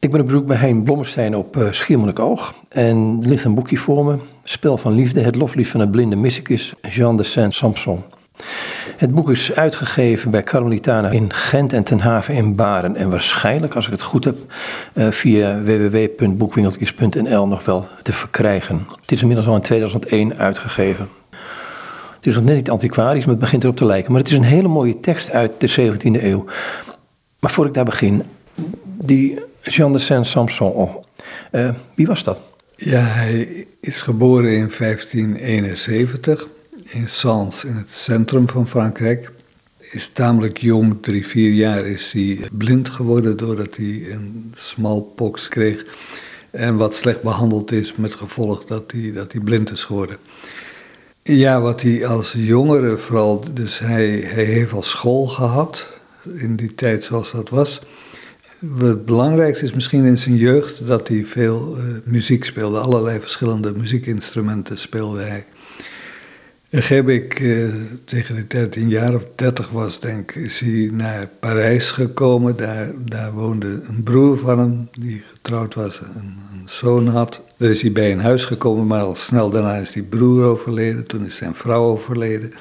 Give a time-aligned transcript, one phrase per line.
[0.00, 2.54] Ik ben op bezoek bij Hein Blommestein op uh, Schiermonnikoog.
[2.68, 4.16] En er ligt een boekje voor me.
[4.42, 8.02] Spel van liefde, het loflied van het blinde mysticus Jean de Saint-Samson.
[8.96, 12.96] Het boek is uitgegeven bij Carmelitana in Gent en Ten Haven in Baren.
[12.96, 14.36] En waarschijnlijk, als ik het goed heb,
[14.94, 18.86] uh, via www.boekwinkeltjes.nl nog wel te verkrijgen.
[19.00, 21.08] Het is inmiddels al in 2001 uitgegeven.
[22.16, 24.12] Het is nog net niet antiquarisch, maar het begint erop te lijken.
[24.12, 26.44] Maar het is een hele mooie tekst uit de 17e eeuw.
[27.38, 28.22] Maar voor ik daar begin,
[28.98, 30.88] die Jean de Saint-Samson,
[31.52, 32.40] uh, wie was dat?
[32.76, 36.48] Ja, hij is geboren in 1571
[36.84, 39.30] in Sens, in het centrum van Frankrijk.
[39.78, 45.84] Is tamelijk jong, drie, vier jaar, is hij blind geworden doordat hij een smallpox kreeg.
[46.50, 50.16] En wat slecht behandeld is met gevolg dat hij, dat hij blind is geworden.
[51.22, 55.88] Ja, wat hij als jongere vooral, dus hij, hij heeft al school gehad
[56.34, 57.80] in die tijd zoals dat was.
[58.66, 62.78] Het belangrijkste is misschien in zijn jeugd dat hij veel uh, muziek speelde.
[62.78, 65.44] Allerlei verschillende muziekinstrumenten speelde hij.
[66.70, 70.58] En heb ik uh, tegen de tijd een jaar of dertig was, denk ik, is
[70.58, 72.56] hij naar Parijs gekomen.
[72.56, 77.40] Daar, daar woonde een broer van hem, die getrouwd was, een, een zoon had.
[77.56, 81.06] Daar is hij bij een huis gekomen, maar al snel daarna is die broer overleden.
[81.06, 82.52] Toen is zijn vrouw overleden.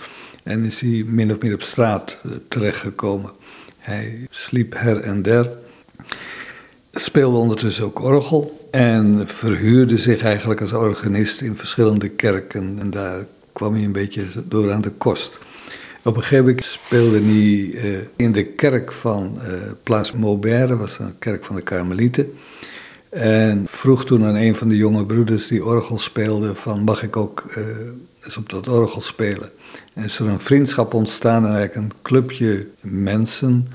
[0.44, 3.32] En is hij min of meer op straat uh, terechtgekomen.
[3.78, 5.48] Hij sliep her en der.
[6.92, 8.68] Speelde ondertussen ook orgel.
[8.72, 12.78] En verhuurde zich eigenlijk als organist in verschillende kerken.
[12.80, 15.38] En daar kwam hij een beetje door aan de kost.
[16.04, 21.00] Op een gegeven moment speelde hij uh, in de kerk van uh, Place Maubert, was
[21.00, 22.34] een kerk van de Karmelieten.
[23.10, 27.18] En vroeg toen aan een van de jonge broeders die orgel speelde van mag ik
[27.18, 27.66] ook uh,
[28.24, 29.50] eens op dat orgel spelen.
[29.94, 33.68] En is er een vriendschap ontstaan en eigenlijk een clubje mensen,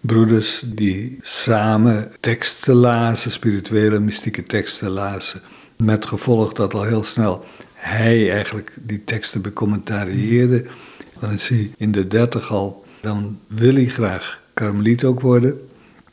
[0.00, 5.40] broeders die samen teksten lazen, spirituele, mystieke teksten lazen.
[5.76, 10.64] Met gevolg dat al heel snel hij eigenlijk die teksten becommentarieerde.
[11.20, 15.60] Dan is hij in de dertig al, dan wil hij graag karmeliet ook worden.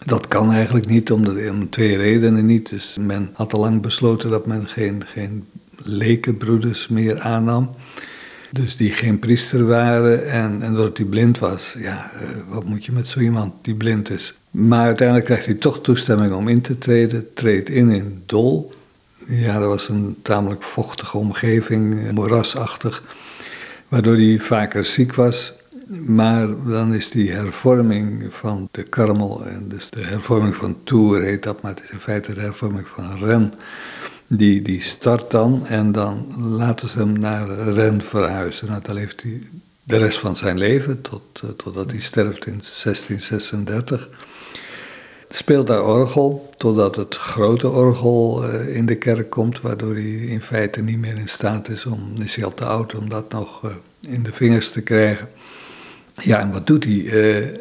[0.06, 2.70] Dat kan eigenlijk niet, omdat, om twee redenen niet.
[2.70, 5.46] Dus men had al lang besloten dat men geen, geen
[5.76, 7.70] lekenbroeders meer aannam.
[8.52, 11.76] Dus die geen priester waren en, en doordat hij blind was.
[11.78, 14.34] Ja, uh, wat moet je met zo iemand die blind is?
[14.52, 17.34] Maar uiteindelijk krijgt hij toch toestemming om in te treden.
[17.34, 18.74] Treedt in in Dol.
[19.28, 23.04] Ja, dat was een tamelijk vochtige omgeving, moerasachtig,
[23.88, 25.54] waardoor hij vaker ziek was.
[26.06, 31.44] Maar dan is die hervorming van de Karmel, en dus de hervorming van Tour heet
[31.44, 33.54] dat, maar het is in feite de hervorming van Ren.
[34.28, 38.68] Die, die start dan en dan laten ze hem naar Ren verhuizen.
[38.68, 39.42] Nou, dan leeft hij
[39.84, 44.10] de rest van zijn leven, tot, uh, totdat hij sterft in 1636
[45.30, 50.42] speelt daar orgel, totdat het grote orgel uh, in de kerk komt, waardoor hij in
[50.42, 53.66] feite niet meer in staat is om, is hij al te oud om dat nog
[53.66, 53.72] uh,
[54.14, 55.30] in de vingers te krijgen.
[56.14, 57.04] Ja, en wat doet hij?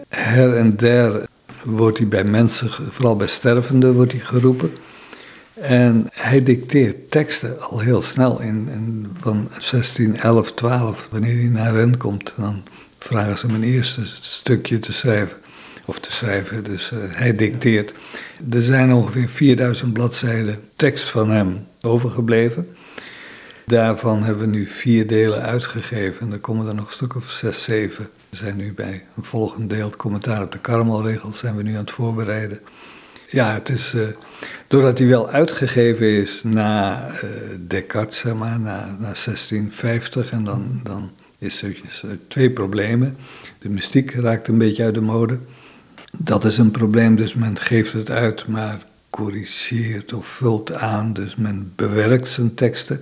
[0.09, 1.27] Her en der
[1.65, 4.73] wordt hij bij mensen, vooral bij stervenden, wordt hij geroepen.
[5.61, 8.41] En hij dicteert teksten al heel snel.
[8.41, 12.63] In, in, van 16, 11, 12, wanneer hij naar Ren komt, dan
[12.99, 15.37] vragen ze hem een eerste stukje te schrijven
[15.85, 16.65] of te schrijven.
[16.65, 17.93] Dus uh, hij dicteert.
[18.51, 22.77] Er zijn ongeveer 4000 bladzijden tekst van hem overgebleven.
[23.67, 26.27] Daarvan hebben we nu vier delen uitgegeven.
[26.27, 28.09] En er komen er nog een stuk of zes, zeven.
[28.29, 31.73] We zijn nu bij een volgend deel, het commentaar op de Karmelregels, zijn we nu
[31.73, 32.61] aan het voorbereiden.
[33.27, 34.03] Ja, het is, uh,
[34.69, 40.81] doordat hij wel uitgegeven is na uh, Descartes, zeg maar, na, na 1650, en dan,
[40.83, 41.79] dan is er
[42.29, 43.17] twee problemen.
[43.59, 45.39] De mystiek raakt een beetje uit de mode.
[46.19, 51.37] Dat is een probleem, dus men geeft het uit, maar corrigeert of vult aan, dus
[51.37, 53.01] men bewerkt zijn teksten.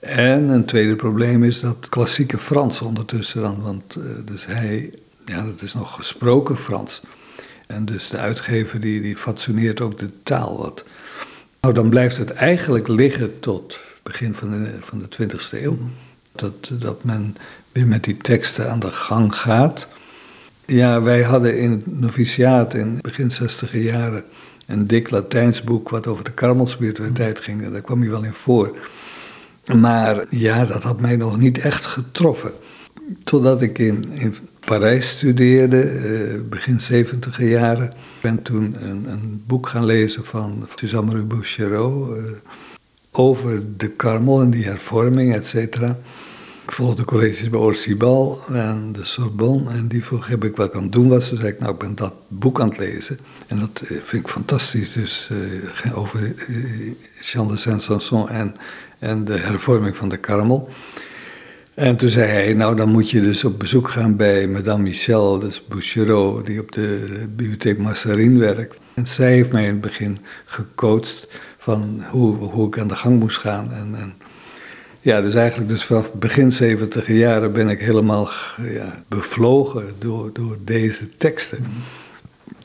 [0.00, 4.92] En een tweede probleem is dat klassieke Frans ondertussen dan, want uh, dus hij,
[5.26, 7.02] ja, dat is nog gesproken Frans.
[7.66, 10.84] En dus de uitgever die, die fatsoeneert ook de taal wat.
[11.60, 15.78] Nou, dan blijft het eigenlijk liggen tot begin van de, van de 20e eeuw.
[16.32, 17.36] Dat, dat men
[17.72, 19.88] weer met die teksten aan de gang gaat.
[20.66, 24.24] Ja, wij hadden in het noviciaat in begin 60 jaren
[24.66, 27.70] een dik Latijns boek wat over de karmelspiritualiteit ging.
[27.70, 28.76] Daar kwam hij wel in voor.
[29.76, 32.52] Maar ja, dat had mij nog niet echt getroffen.
[33.24, 34.34] Totdat ik in, in
[34.64, 37.86] Parijs studeerde, eh, begin 70 jaren.
[37.86, 42.24] Ik ben toen een, een, boek gaan lezen van Suzanne Bouchereau eh,
[43.10, 45.98] over de karmel en die hervorming, et cetera.
[46.64, 49.70] Ik volgde colleges bij Orsibal en de Sorbonne.
[49.70, 51.28] En die vroeg, heb ik wat aan het doen was.
[51.28, 53.18] Toen zei ik, nou, ik ben dat boek aan het lezen.
[53.46, 54.92] En dat eh, vind ik fantastisch.
[54.92, 55.30] Dus
[55.94, 56.34] over
[57.20, 58.56] Jean de Saint-Sanson en,
[58.98, 60.68] en de hervorming van de Karmel.
[61.74, 65.38] En toen zei hij, nou dan moet je dus op bezoek gaan bij Madame Michel,
[65.38, 67.06] dus Bouchereau, die op de
[67.36, 68.78] bibliotheek Massarin werkt.
[68.94, 71.28] En zij heeft mij in het begin gecoacht
[71.58, 73.72] van hoe, hoe ik aan de gang moest gaan.
[73.72, 74.14] En, en
[75.00, 78.30] ja, dus eigenlijk dus vanaf begin 70 jaren ben ik helemaal
[78.62, 81.64] ja, bevlogen door, door deze teksten.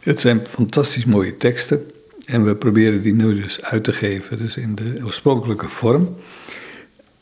[0.02, 1.86] Het zijn fantastisch mooie teksten.
[2.26, 6.16] En we proberen die nu dus uit te geven, dus in de oorspronkelijke vorm.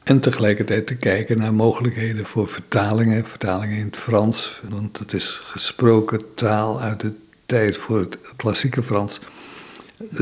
[0.07, 5.39] En tegelijkertijd te kijken naar mogelijkheden voor vertalingen, vertalingen in het Frans, want het is
[5.43, 7.11] gesproken taal uit de
[7.45, 9.19] tijd voor het klassieke Frans.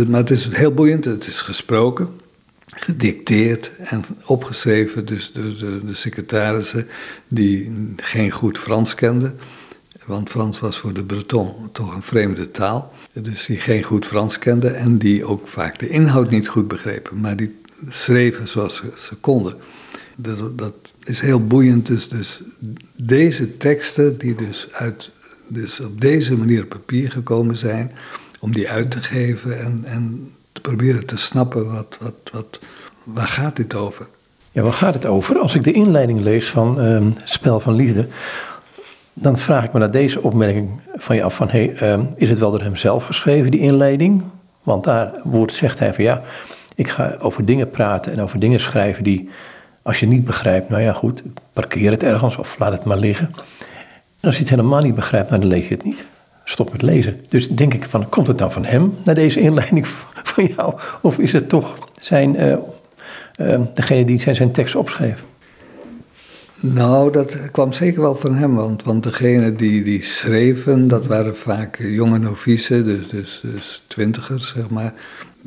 [0.08, 2.10] Maar het is heel boeiend, het is gesproken,
[2.66, 6.88] gedicteerd en opgeschreven dus door de, de, secretarissen
[7.28, 9.38] die geen goed Frans kenden.
[10.06, 12.94] Want Frans was voor de Breton toch een vreemde taal.
[13.14, 17.20] Dus die geen goed Frans kenden en die ook vaak de inhoud niet goed begrepen.
[17.20, 17.56] Maar die
[17.88, 19.58] schreven zoals ze, konden.
[20.16, 20.74] Dat, dat,
[21.04, 21.86] is heel boeiend.
[21.86, 22.42] Dus, dus
[22.96, 25.10] deze teksten die dus, uit,
[25.48, 27.92] dus op deze manier op papier gekomen zijn,
[28.40, 32.60] om die uit te geven en, en te proberen te snappen wat, wat, wat,
[33.04, 34.08] waar gaat dit over?
[34.52, 35.38] Ja, waar gaat het over?
[35.38, 38.08] Als ik de inleiding lees van uh, Spel van Liefde,
[39.14, 42.40] dan vraag ik me naar deze opmerking van je af van, hey, uh, is het
[42.40, 44.24] wel door hem zelf geschreven, die inleiding?
[44.64, 46.22] Want daar wordt, zegt hij van ja,
[46.76, 49.30] ik ga over dingen praten en over dingen schrijven die,
[49.86, 51.24] als je niet begrijpt, nou ja goed,
[51.54, 53.30] parkeer het ergens of laat het maar liggen.
[54.20, 56.06] En als je het helemaal niet begrijpt, nou, dan lees je het niet.
[56.44, 57.26] Stop met lezen.
[57.30, 59.88] Dus denk ik van, komt het dan van hem, naar deze inleiding
[60.34, 60.74] van jou?
[61.02, 62.56] Of is het toch zijn, uh,
[63.38, 65.24] uh, degene die zijn, zijn tekst opschreef?
[66.60, 71.38] Nou, dat kwam zeker wel van hem, want, want degene die, die schreven, dat waren
[71.38, 74.94] vaak jonge novicen, dus, dus, dus twintigers, zeg maar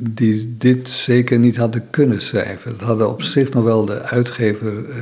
[0.01, 2.71] die dit zeker niet hadden kunnen schrijven.
[2.71, 4.95] Dat hadden op zich nog wel de uitgever uh,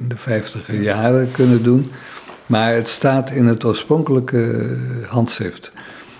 [0.00, 1.90] in de vijftiger jaren kunnen doen.
[2.46, 5.72] Maar het staat in het oorspronkelijke handschrift.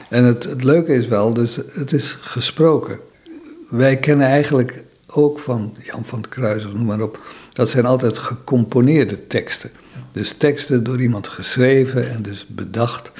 [0.09, 2.99] En het, het leuke is wel, dus het is gesproken.
[3.69, 7.21] Wij kennen eigenlijk ook van Jan van het Kruis of noem maar op,
[7.53, 9.71] dat zijn altijd gecomponeerde teksten.
[10.13, 13.11] Dus teksten door iemand geschreven en dus bedacht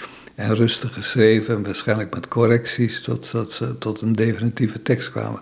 [0.41, 5.41] en rustig geschreven en waarschijnlijk met correcties tot, ze tot een definitieve tekst kwamen.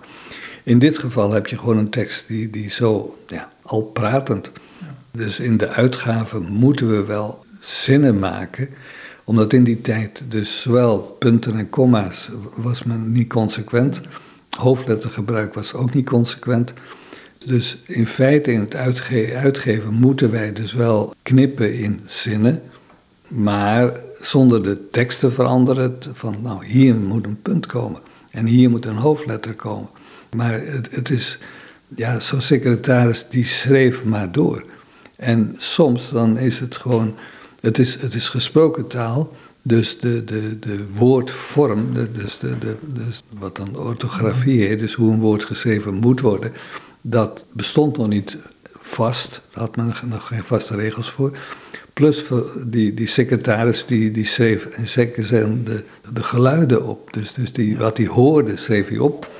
[0.64, 4.50] In dit geval heb je gewoon een tekst die, die zo ja, al pratend.
[5.10, 8.68] Dus in de uitgave moeten we wel zinnen maken,
[9.24, 14.00] omdat in die tijd dus zowel punten en komma's was men niet consequent,
[14.58, 16.72] hoofdlettergebruik was ook niet consequent.
[17.44, 18.74] Dus in feite in het
[19.34, 22.62] uitgeven moeten wij dus wel knippen in zinnen,
[23.28, 28.00] maar zonder de tekst te veranderen, van nou hier moet een punt komen
[28.30, 29.88] en hier moet een hoofdletter komen.
[30.36, 31.38] Maar het, het is,
[31.96, 34.64] ja, zo'n secretaris die schreef maar door.
[35.16, 37.14] En soms dan is het gewoon,
[37.60, 39.32] het is, het is gesproken taal,
[39.62, 44.94] dus de, de, de woordvorm, de, dus, de, de, dus wat dan orthografie heet, dus
[44.94, 46.52] hoe een woord geschreven moet worden,
[47.00, 48.36] dat bestond nog niet
[48.72, 51.38] vast, daar had men nog geen vaste regels voor.
[51.98, 52.24] Plus
[52.66, 55.28] die, die secretaris die, die schreef en zeker
[55.64, 57.12] de, de geluiden op.
[57.12, 59.30] Dus, dus die, wat hij hoorde schreef hij op.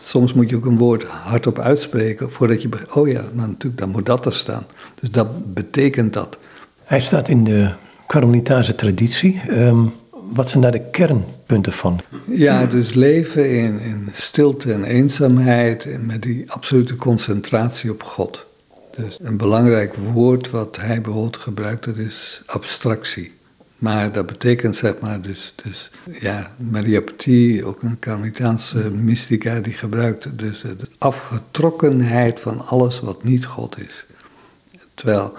[0.00, 3.78] Soms moet je ook een woord hardop uitspreken voordat je begrijpt, oh ja, nou natuurlijk,
[3.78, 4.66] dan moet dat er staan.
[5.00, 6.38] Dus dat betekent dat.
[6.84, 7.70] Hij staat in de
[8.06, 9.40] Carmelitaanse traditie.
[9.48, 12.00] Ehm, wat zijn daar de kernpunten van?
[12.24, 18.46] Ja, dus leven in, in stilte en eenzaamheid en met die absolute concentratie op God.
[18.96, 23.38] Dus een belangrijk woord wat hij bijvoorbeeld gebruikt, dat is abstractie.
[23.80, 29.72] Maar dat betekent zeg maar dus, dus ja, Maria Petit, ook een Carmelitaanse mystica, die
[29.72, 34.06] gebruikt dus de afgetrokkenheid van alles wat niet God is.
[34.94, 35.34] Terwijl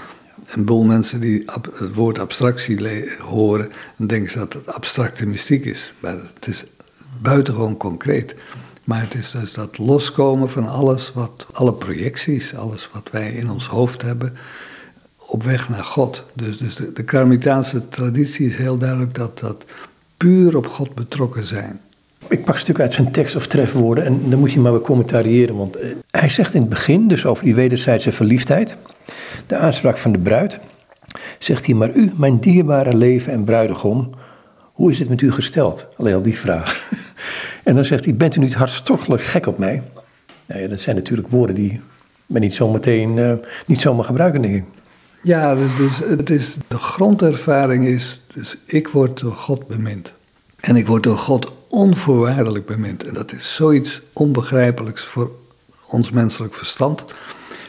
[0.48, 5.65] een boel mensen die het woord abstractie horen, dan denken ze dat het abstracte mystiek
[5.65, 5.93] is.
[6.00, 6.63] Maar het is
[7.22, 8.36] buitengewoon concreet.
[8.83, 13.50] Maar het is dus dat loskomen van alles wat, alle projecties, alles wat wij in
[13.50, 14.33] ons hoofd hebben,
[15.17, 16.23] op weg naar God.
[16.33, 19.65] Dus, dus de, Karmitaanse traditie is heel duidelijk dat dat
[20.17, 21.79] puur op God betrokken zijn.
[22.27, 25.55] Ik pak stuk uit zijn tekst of trefwoorden en dan moet je maar becommentariëren.
[25.55, 28.75] Want eh, hij zegt in het begin, dus over die wederzijdse verliefdheid,
[29.47, 30.59] de aanspraak van de bruid,
[31.39, 34.09] zegt hij, maar u, mijn dierbare leven en bruidegom,
[34.73, 35.88] hoe is het met u gesteld?
[35.97, 36.89] Alleen al die vraag.
[37.63, 39.84] En dan zegt hij, bent u niet hartstochtelijk gek op mij?
[40.46, 41.82] Nou ja, dat zijn natuurlijk woorden die
[42.25, 43.34] men niet zometeen, uh,
[43.65, 44.63] niet zomaar gebruiken, denk ik.
[45.24, 50.13] Ja, dus, dus het is, de grondervaring is, dus ik word door God bemind.
[50.60, 53.03] En ik word door God onvoorwaardelijk bemind.
[53.03, 55.32] En dat is zoiets onbegrijpelijks voor
[55.89, 57.06] ons menselijk verstand.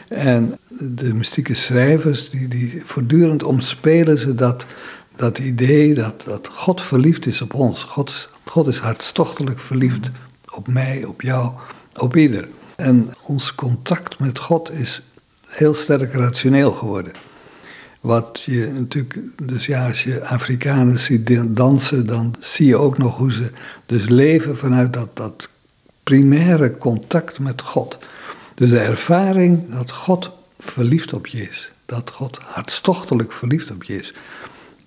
[0.07, 4.65] En de mystieke schrijvers, die, die voortdurend omspelen ze dat,
[5.15, 7.83] dat idee dat, dat God verliefd is op ons.
[7.83, 10.09] God, God is hartstochtelijk verliefd
[10.53, 11.51] op mij, op jou,
[11.95, 12.47] op ieder.
[12.75, 15.01] En ons contact met God is
[15.47, 17.13] heel sterk rationeel geworden.
[17.99, 23.17] Wat je natuurlijk, dus ja, als je Afrikanen ziet dansen, dan zie je ook nog
[23.17, 23.51] hoe ze
[23.85, 25.49] dus leven vanuit dat, dat
[26.03, 27.97] primaire contact met God.
[28.55, 31.71] Dus de ervaring dat God verliefd op je is.
[31.85, 34.13] Dat God hartstochtelijk verliefd op je is.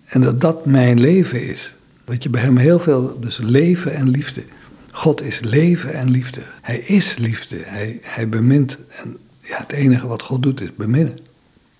[0.06, 1.74] En dat dat mijn leven is.
[2.06, 4.42] Dat je bij hem heel veel, dus leven en liefde.
[4.90, 6.40] God is leven en liefde.
[6.62, 7.56] Hij is liefde.
[7.64, 8.78] Hij, hij bemint.
[8.88, 11.16] En ja, het enige wat God doet is beminnen.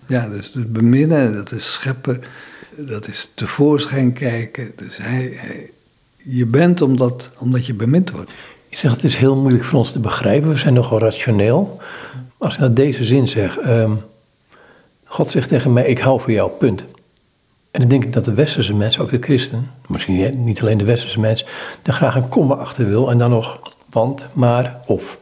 [0.07, 2.21] Ja, dus, dus beminnen, dat is scheppen,
[2.77, 4.71] dat is tevoorschijn kijken.
[4.75, 5.39] Dus hij,
[6.17, 8.31] je bent omdat, omdat je bemind wordt.
[8.69, 10.49] Ik zeg, het is heel moeilijk voor ons te begrijpen.
[10.49, 11.81] We zijn nogal rationeel.
[12.37, 13.91] Als ik nou deze zin zeg, ehm,
[15.03, 16.83] God zegt tegen mij, ik hou van jou, punt.
[17.77, 20.83] En dan denk ik dat de westerse mens, ook de christen, misschien niet alleen de
[20.83, 21.45] westerse mens,
[21.83, 25.19] er graag een komma achter wil en dan nog want, maar, of.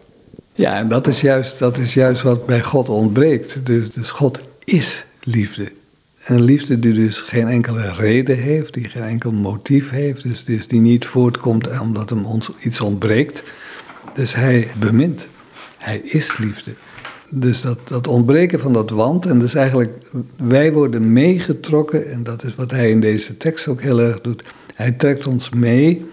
[0.54, 3.66] Ja, en dat is juist, dat is juist wat bij God ontbreekt.
[3.66, 5.72] Dus, dus God is liefde.
[6.26, 10.68] Een liefde die dus geen enkele reden heeft, die geen enkel motief heeft, dus, dus
[10.68, 13.44] die niet voortkomt omdat hem ons iets ontbreekt.
[14.14, 15.28] Dus hij bemint.
[15.78, 16.72] Hij is liefde.
[17.38, 19.92] Dus dat, dat ontbreken van dat want, en dus eigenlijk
[20.38, 24.44] wij worden meegetrokken, en dat is wat hij in deze tekst ook heel erg doet.
[24.74, 26.06] Hij trekt ons mee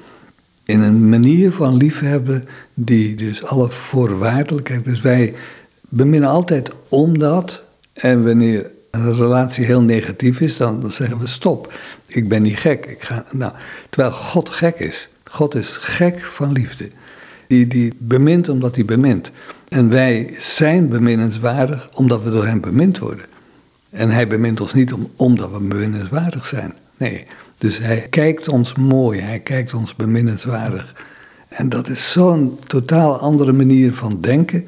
[0.64, 5.34] in een manier van liefhebben die dus alle voorwaardelijkheid, dus wij
[5.88, 7.62] beminnen altijd omdat,
[7.92, 11.72] en wanneer een relatie heel negatief is, dan, dan zeggen we stop,
[12.06, 12.86] ik ben niet gek.
[12.86, 13.52] Ik ga, nou,
[13.90, 15.08] terwijl God gek is.
[15.24, 16.90] God is gek van liefde.
[17.48, 19.30] Die, die bemint omdat hij bemint.
[19.72, 23.26] En wij zijn beminnenswaardig omdat we door hem bemind worden.
[23.90, 26.74] En hij bemint ons niet om, omdat we beminnenswaardig zijn.
[26.96, 27.26] Nee,
[27.58, 30.94] dus hij kijkt ons mooi, hij kijkt ons beminnenswaardig.
[31.48, 34.66] En dat is zo'n totaal andere manier van denken,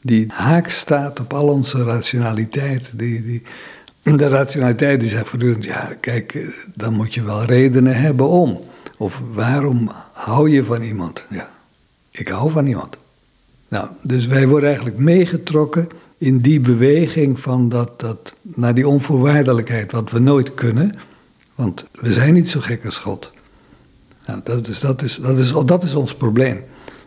[0.00, 2.92] die haak staat op al onze rationaliteit.
[2.96, 3.42] Die, die,
[4.16, 8.60] de rationaliteit die zegt voortdurend, ja kijk, eh, dan moet je wel redenen hebben om.
[8.96, 11.24] Of waarom hou je van iemand?
[11.28, 11.50] Ja,
[12.10, 12.96] ik hou van iemand.
[13.72, 15.88] Nou, dus wij worden eigenlijk meegetrokken
[16.18, 20.94] in die beweging van dat, dat, naar die onvoorwaardelijkheid, wat we nooit kunnen.
[21.54, 23.30] Want we zijn niet zo gek als God.
[24.26, 26.64] Nou, dat, is, dat, is, dat, is, dat is ons probleem.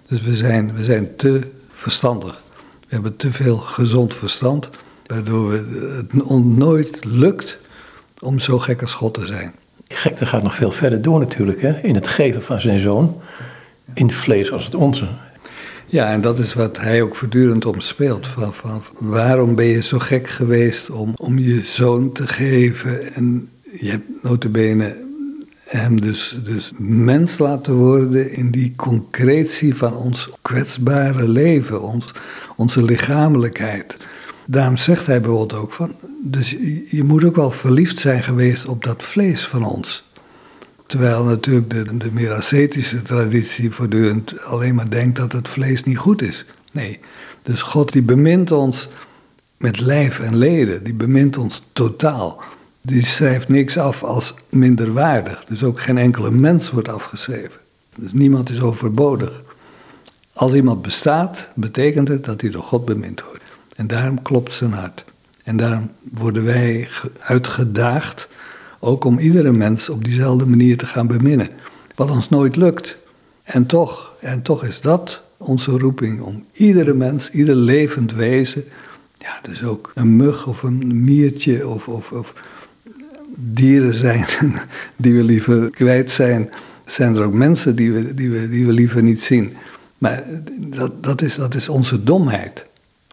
[0.07, 1.41] Dus we zijn, we zijn te
[1.71, 2.41] verstandig.
[2.79, 4.69] We hebben te veel gezond verstand,
[5.05, 5.63] waardoor we,
[5.97, 7.57] het nooit lukt
[8.19, 9.53] om zo gek als God te zijn.
[9.87, 11.79] Gekte gaat nog veel verder door natuurlijk, hè?
[11.81, 13.21] in het geven van zijn zoon,
[13.93, 15.07] in vlees als het onze.
[15.87, 18.27] Ja, en dat is wat hij ook voortdurend omspeelt.
[18.27, 23.13] Van, van, waarom ben je zo gek geweest om, om je zoon te geven?
[23.13, 23.49] En
[23.79, 24.95] je hebt notabene
[25.65, 32.11] hem dus, dus mens laten worden in die concretie van ons kwetsbare leven, ons,
[32.55, 33.97] onze lichamelijkheid.
[34.45, 36.49] Daarom zegt hij bijvoorbeeld ook van, dus
[36.89, 40.03] je moet ook wel verliefd zijn geweest op dat vlees van ons.
[40.85, 45.97] Terwijl natuurlijk de, de meer ascetische traditie voortdurend alleen maar denkt dat het vlees niet
[45.97, 46.45] goed is.
[46.71, 46.99] Nee,
[47.41, 48.89] dus God die bemint ons
[49.57, 52.43] met lijf en leden, die bemint ons totaal.
[52.81, 55.45] Die schrijft niks af als minderwaardig.
[55.45, 57.59] Dus ook geen enkele mens wordt afgeschreven.
[57.95, 59.43] Dus niemand is overbodig.
[60.33, 63.43] Als iemand bestaat, betekent het dat hij door God bemind wordt.
[63.75, 65.03] En daarom klopt zijn hart.
[65.43, 66.89] En daarom worden wij
[67.19, 68.27] uitgedaagd
[68.85, 71.49] ook om iedere mens op diezelfde manier te gaan beminnen.
[71.95, 72.97] Wat ons nooit lukt.
[73.43, 78.63] En toch, en toch is dat onze roeping om iedere mens, ieder levend wezen,
[79.17, 82.33] ja, dus ook een mug of een miertje of, of, of
[83.35, 84.25] dieren zijn
[84.95, 86.49] die we liever kwijt zijn,
[86.83, 89.53] zijn er ook mensen die we, die we, die we liever niet zien.
[89.97, 90.23] Maar
[90.57, 92.65] dat, dat, is, dat is onze domheid.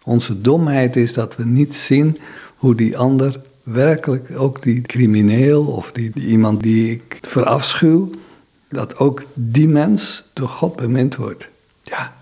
[0.03, 2.17] Onze domheid is dat we niet zien
[2.55, 8.09] hoe die ander werkelijk, ook die crimineel of die, die iemand die ik verafschuw,
[8.69, 11.47] dat ook die mens door God bemind wordt.
[11.83, 12.13] Ja.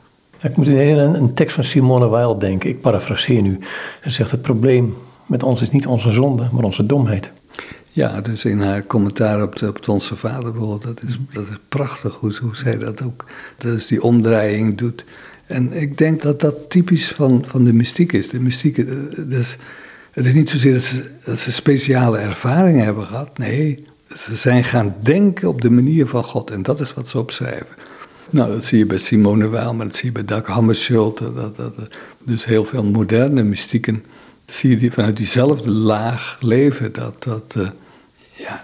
[0.41, 3.59] Ik moet in een tekst van Simone Weil denken, ik parafraseer nu.
[4.01, 4.95] Hij zegt: Het probleem
[5.25, 7.31] met ons is niet onze zonde, maar onze domheid.
[7.93, 11.57] Ja, dus in haar commentaar op, de, op Onze Vader bijvoorbeeld, dat is, dat is
[11.69, 13.25] prachtig hoe, hoe zij dat ook,
[13.57, 15.05] dus die omdraaiing doet.
[15.45, 18.29] En ik denk dat dat typisch van, van de mystiek is.
[18.29, 18.75] De mystiek,
[19.29, 19.57] dus
[20.11, 20.73] Het is niet zozeer
[21.25, 23.37] dat ze, speciale ervaringen hebben gehad.
[23.37, 23.83] Nee,
[24.17, 26.51] ze zijn gaan denken op de manier van God.
[26.51, 27.75] En dat is wat ze opschrijven.
[28.29, 31.17] Nou, dat zie je bij Simone Weil, maar dat zie je bij Dag Hammarskjöld.
[31.17, 31.73] Dat, dat,
[32.23, 34.03] dus heel veel moderne mystieken
[34.45, 36.93] zie je die vanuit diezelfde laag leven.
[36.93, 37.69] Dat, dat uh,
[38.33, 38.59] ja,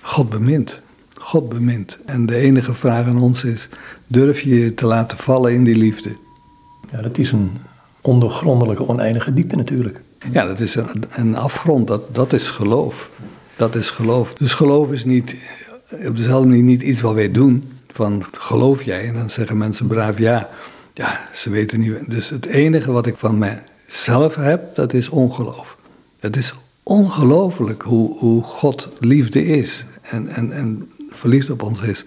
[0.00, 0.80] God bemint.
[1.14, 1.98] God bemint.
[2.04, 3.68] En de enige vraag aan ons is,
[4.06, 6.10] durf je je te laten vallen in die liefde?
[6.92, 7.50] Ja, dat is een
[8.00, 10.00] ondergrondelijke, oneindige diepte natuurlijk.
[10.30, 10.76] Ja, dat is
[11.08, 13.10] een, afgrond, dat, dat is geloof.
[13.56, 14.34] Dat is geloof.
[14.34, 15.36] Dus geloof is niet,
[16.06, 17.72] op dezelfde manier niet iets wat wij doen.
[17.92, 19.06] Van geloof jij?
[19.06, 20.48] En dan zeggen mensen braaf ja.
[20.94, 22.10] Ja, ze weten niet.
[22.10, 25.76] Dus het enige wat ik van mijzelf heb, dat is ongeloof.
[26.18, 32.04] Het is ongelooflijk hoe, hoe God liefde is en, en, en verliefd op ons is.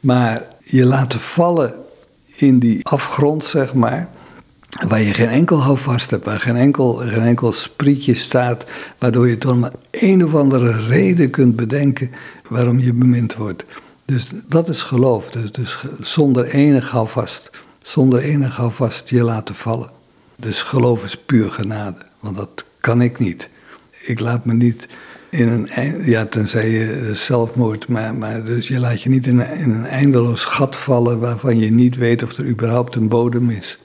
[0.00, 1.74] Maar je laten vallen
[2.36, 4.08] in die afgrond, zeg maar,
[4.80, 8.64] waar je geen enkel houvast hebt, waar geen enkel, geen enkel sprietje staat,
[8.98, 12.10] waardoor je toch maar een of andere reden kunt bedenken
[12.48, 13.64] waarom je bemind wordt.
[14.04, 17.50] Dus dat is geloof, dus, dus zonder enig houvast,
[17.82, 19.90] zonder enig houvast je laten vallen.
[20.36, 23.48] Dus geloof is puur genade, want dat kan ik niet.
[24.06, 24.88] Ik laat me niet
[25.30, 25.68] in een,
[26.04, 29.86] ja, tenzij je zelfmoord, maar, maar dus je laat je niet in een, in een
[29.86, 33.78] eindeloos gat vallen waarvan je niet weet of er überhaupt een bodem is.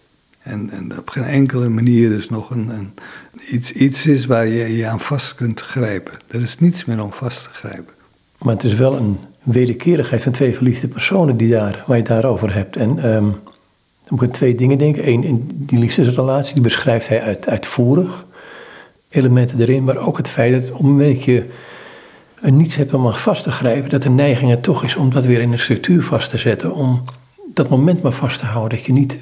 [0.47, 2.93] En, en op geen enkele manier dus nog een, een,
[3.51, 6.13] iets, iets is waar je je aan vast kunt grijpen.
[6.27, 7.93] Er is niets meer om vast te grijpen.
[8.37, 12.11] Maar het is wel een wederkerigheid van twee verliefde personen die daar, waar je het
[12.11, 12.75] daarover hebt.
[12.75, 13.39] En um,
[14.03, 15.07] dan moet ik twee dingen denken.
[15.07, 18.25] Eén, in die liefdesrelatie, die beschrijft hij uit, uitvoerig.
[19.09, 21.45] Elementen erin, maar ook het feit dat op een moment je
[22.41, 25.09] een niets hebt om aan vast te grijpen, dat de neiging er toch is om
[25.09, 26.73] dat weer in een structuur vast te zetten.
[26.73, 27.03] Om
[27.53, 28.77] dat moment maar vast te houden.
[28.77, 29.17] Dat je niet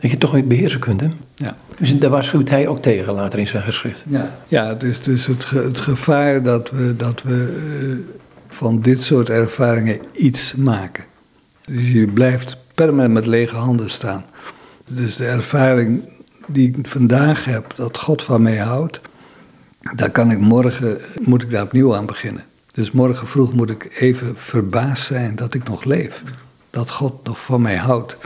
[0.00, 1.00] dat je toch niet beheersen kunt.
[1.00, 1.08] Hè?
[1.34, 1.56] Ja.
[1.78, 4.04] Dus daar waarschuwt hij ook tegen later in zijn geschrift.
[4.08, 8.14] Ja, ja het is dus het, het gevaar dat we, dat we uh,
[8.46, 11.04] van dit soort ervaringen iets maken.
[11.64, 14.24] Dus je blijft permanent met lege handen staan.
[14.90, 16.02] Dus de ervaring
[16.46, 19.00] die ik vandaag heb, dat God van mij houdt,
[19.94, 22.44] daar kan ik morgen, moet ik daar opnieuw aan beginnen.
[22.72, 26.22] Dus morgen vroeg moet ik even verbaasd zijn dat ik nog leef.
[26.70, 28.16] Dat God nog van mij houdt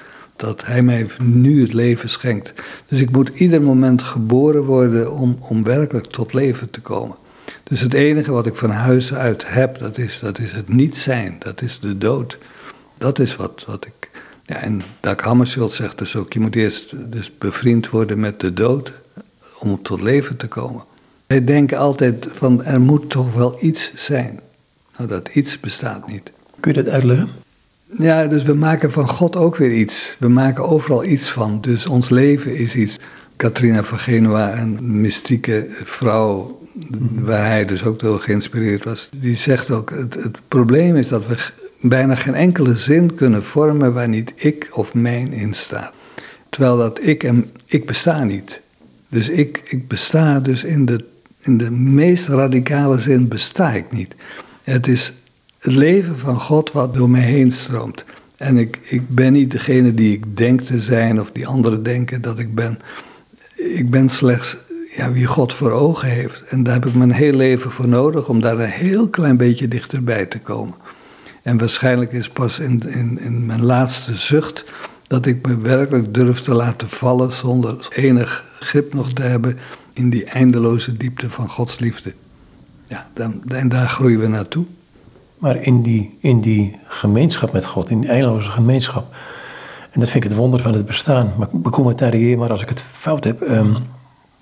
[0.42, 2.52] dat Hij mij nu het leven schenkt.
[2.87, 7.16] Dus ik moet ieder moment geboren worden om, om werkelijk tot leven te komen.
[7.62, 10.96] Dus het enige wat ik van huis uit heb, dat is, dat is het niet
[10.96, 12.38] zijn, dat is de dood.
[12.98, 14.11] Dat is wat, wat ik.
[14.44, 18.52] Ja, en Dag Hammarskjöld zegt dus ook: je moet eerst dus bevriend worden met de
[18.52, 18.92] dood
[19.59, 20.85] om tot leven te komen.
[21.26, 24.40] Wij denken altijd van er moet toch wel iets zijn.
[24.96, 26.33] Nou, dat iets bestaat niet.
[26.61, 27.41] Kun je dat uitleggen?
[27.96, 30.16] Ja, dus we maken van God ook weer iets.
[30.18, 31.61] We maken overal iets van.
[31.61, 32.98] Dus ons leven is iets.
[33.37, 36.61] Katrina van Genua, een mystieke vrouw,
[37.14, 41.26] waar hij dus ook door geïnspireerd was, die zegt ook: het, het probleem is dat
[41.26, 41.37] we
[41.81, 45.92] bijna geen enkele zin kunnen vormen waar niet ik of mijn in staat.
[46.48, 48.61] Terwijl dat ik en ik besta niet.
[49.09, 51.05] Dus ik, ik besta dus in de,
[51.40, 54.14] in de meest radicale zin besta ik niet.
[54.62, 55.12] Het is
[55.62, 58.05] het leven van God wat door mij heen stroomt.
[58.37, 62.22] En ik, ik ben niet degene die ik denk te zijn of die anderen denken
[62.22, 62.79] dat ik ben.
[63.57, 64.57] Ik ben slechts
[64.96, 66.42] ja, wie God voor ogen heeft.
[66.42, 69.68] En daar heb ik mijn heel leven voor nodig om daar een heel klein beetje
[69.68, 70.75] dichterbij te komen.
[71.42, 74.64] En waarschijnlijk is pas in, in, in mijn laatste zucht
[75.07, 79.59] dat ik me werkelijk durf te laten vallen zonder enig grip nog te hebben
[79.92, 82.12] in die eindeloze diepte van Gods liefde.
[82.87, 84.66] Ja, dan, en daar groeien we naartoe.
[85.42, 89.14] Maar in die, in die gemeenschap met God, in die eindeloze gemeenschap.
[89.90, 91.35] En dat vind ik het wonder van het bestaan.
[91.38, 93.40] Maar becommentarieer maar als ik het fout heb.
[93.40, 93.76] Um,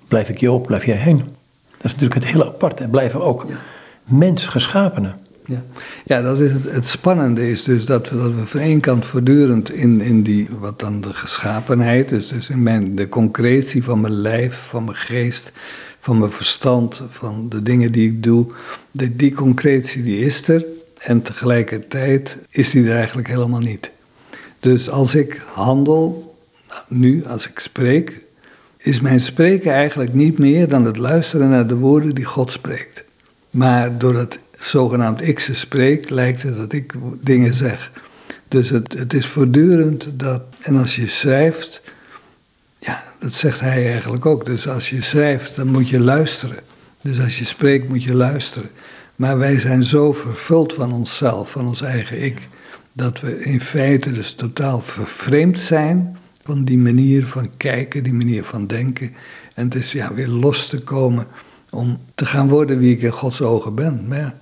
[0.07, 1.17] blijf ik je op, blijf jij heen.
[1.17, 2.87] Dat is natuurlijk het hele aparte.
[2.87, 3.55] Blijven ook ja.
[4.03, 5.15] mens geschapenen.
[5.45, 5.63] Ja.
[6.05, 9.05] ja, dat is het, het spannende is dus dat we, dat we van één kant
[9.05, 14.01] voortdurend in, in die, wat dan de geschapenheid, dus, dus in mijn, de concretie van
[14.01, 15.51] mijn lijf, van mijn geest,
[15.99, 18.47] van mijn verstand, van de dingen die ik doe,
[18.91, 20.65] de, die concretie die is er.
[21.01, 23.91] En tegelijkertijd is die er eigenlijk helemaal niet.
[24.59, 26.35] Dus als ik handel,
[26.87, 28.21] nu als ik spreek,
[28.77, 33.03] is mijn spreken eigenlijk niet meer dan het luisteren naar de woorden die God spreekt.
[33.49, 37.91] Maar door het zogenaamd ik ze spreek, lijkt het dat ik dingen zeg.
[38.47, 41.81] Dus het, het is voortdurend dat, en als je schrijft,
[42.79, 44.45] ja, dat zegt hij eigenlijk ook.
[44.45, 46.59] Dus als je schrijft, dan moet je luisteren.
[47.01, 48.69] Dus als je spreekt, moet je luisteren.
[49.21, 52.47] Maar wij zijn zo vervuld van onszelf, van ons eigen ik,
[52.93, 58.43] dat we in feite dus totaal vervreemd zijn van die manier van kijken, die manier
[58.43, 59.13] van denken.
[59.55, 61.27] En dus ja, weer los te komen
[61.69, 64.05] om te gaan worden wie ik in Gods ogen ben.
[64.07, 64.35] Maar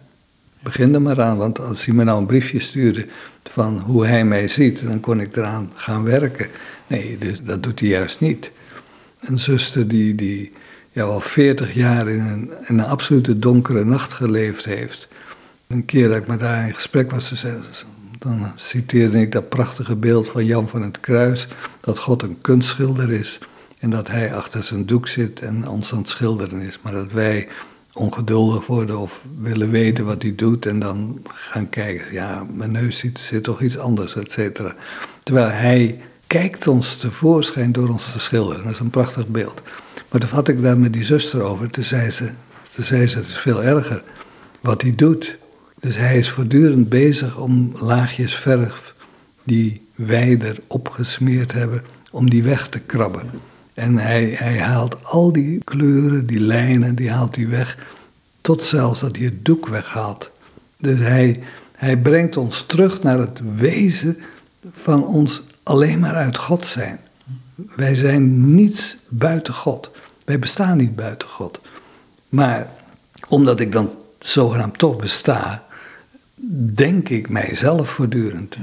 [0.60, 3.08] begin er maar aan, want als hij me nou een briefje stuurde
[3.44, 6.48] van hoe hij mij ziet, dan kon ik eraan gaan werken.
[6.88, 8.52] Nee, dus dat doet hij juist niet.
[9.20, 10.52] Een zuster die, die
[10.91, 15.08] ja, al veertig jaar in een, in een absolute donkere nacht geleefd heeft.
[15.67, 17.45] Een keer dat ik met haar in gesprek was,
[18.19, 21.47] dan citeerde ik dat prachtige beeld van Jan van het Kruis,
[21.82, 23.39] dat God een kunstschilder is
[23.80, 26.80] en dat hij achter zijn doek zit en ons aan het schilderen is.
[26.82, 27.47] Maar dat wij
[27.93, 32.97] ongeduldig worden of willen weten wat hij doet en dan gaan kijken, ja, mijn neus
[32.97, 34.75] zit, zit toch iets anders, et cetera.
[35.23, 38.63] Terwijl hij kijkt ons tevoorschijn door ons te schilderen.
[38.63, 39.62] Dat is een prachtig beeld.
[40.10, 42.30] Maar toen had ik daar met die zuster over, toen zei ze,
[42.76, 44.04] toen zei ze het is veel erger
[44.60, 45.38] wat hij doet.
[45.80, 48.93] Dus hij is voortdurend bezig om laagjes verf
[49.43, 53.30] die wij erop gesmeerd hebben, om die weg te krabben.
[53.74, 57.78] En hij, hij haalt al die kleuren, die lijnen, die haalt hij weg,
[58.41, 60.32] tot zelfs dat hij het doek weghaalt.
[60.78, 64.17] Dus hij, hij brengt ons terug naar het wezen
[64.72, 67.00] van ons alleen maar uit God zijn.
[67.76, 69.91] Wij zijn niets buiten God.
[70.26, 71.60] Wij bestaan niet buiten God.
[72.30, 72.67] Maar
[73.28, 75.65] omdat ik dan zogenaamd toch besta,
[76.74, 78.58] denk ik mijzelf voortdurend.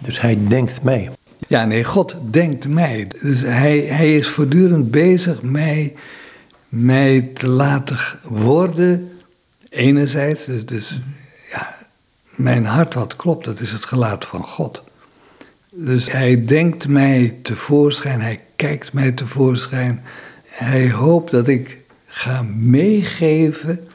[0.00, 1.10] Dus hij denkt mij.
[1.48, 3.08] Ja, nee, God denkt mij.
[3.22, 5.94] Dus hij, hij is voortdurend bezig mij,
[6.68, 9.08] mij te laten worden.
[9.68, 11.00] Enerzijds, dus, dus
[11.50, 11.74] ja,
[12.36, 14.82] mijn hart wat klopt, dat is het gelaat van God.
[15.76, 20.02] Dus hij denkt mij tevoorschijn, hij kijkt mij tevoorschijn.
[20.46, 23.86] Hij hoopt dat ik ga meegeven,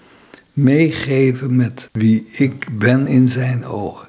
[0.53, 4.07] meegeven met wie ik ben in zijn ogen.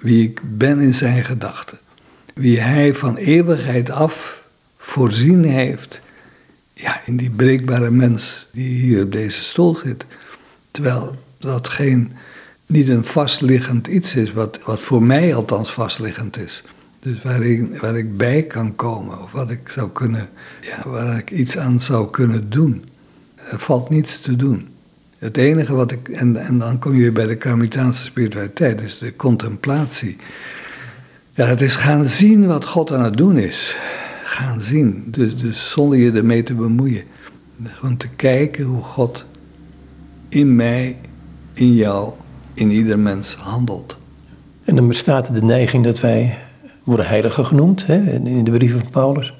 [0.00, 1.78] Wie ik ben in zijn gedachten.
[2.34, 6.00] Wie hij van eeuwigheid af voorzien heeft.
[6.72, 10.06] Ja, in die breekbare mens die hier op deze stoel zit.
[10.70, 12.12] Terwijl dat geen,
[12.66, 16.62] niet een vastliggend iets is, wat, wat voor mij althans vastliggend is.
[17.04, 20.28] Dus waar ik, ik bij kan komen, of wat ik zou kunnen,
[20.60, 22.84] ja, waar ik iets aan zou kunnen doen.
[23.50, 24.68] Er valt niets te doen.
[25.18, 29.16] Het enige wat ik, en, en dan kom je bij de Karmitaanse spiritualiteit, dus de
[29.16, 30.16] contemplatie.
[31.34, 33.76] Ja, het is gaan zien wat God aan het doen is.
[34.24, 37.04] Gaan zien, dus, dus zonder je ermee te bemoeien.
[37.64, 39.24] Gewoon te kijken hoe God
[40.28, 40.96] in mij,
[41.52, 42.12] in jou,
[42.54, 43.98] in ieder mens handelt.
[44.64, 46.38] En dan bestaat de neiging dat wij
[46.84, 49.34] worden heiligen genoemd hè, in de brieven van Paulus.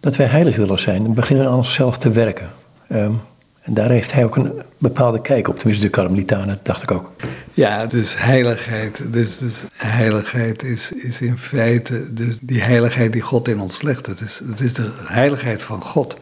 [0.00, 2.50] Dat wij heilig willen zijn en beginnen aan onszelf te werken.
[2.88, 3.12] Ehm,
[3.66, 7.10] en daar heeft hij ook een bepaalde kijk op, tenminste de Karmelitanen, dacht ik ook.
[7.54, 9.12] Ja, dus heiligheid.
[9.12, 14.06] Dus, dus heiligheid is, is in feite dus die heiligheid die God in ons legt.
[14.06, 16.16] Het is, het is de heiligheid van God.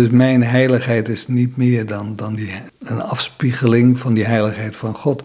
[0.00, 4.94] Dus mijn heiligheid is niet meer dan, dan die, een afspiegeling van die heiligheid van
[4.94, 5.22] God.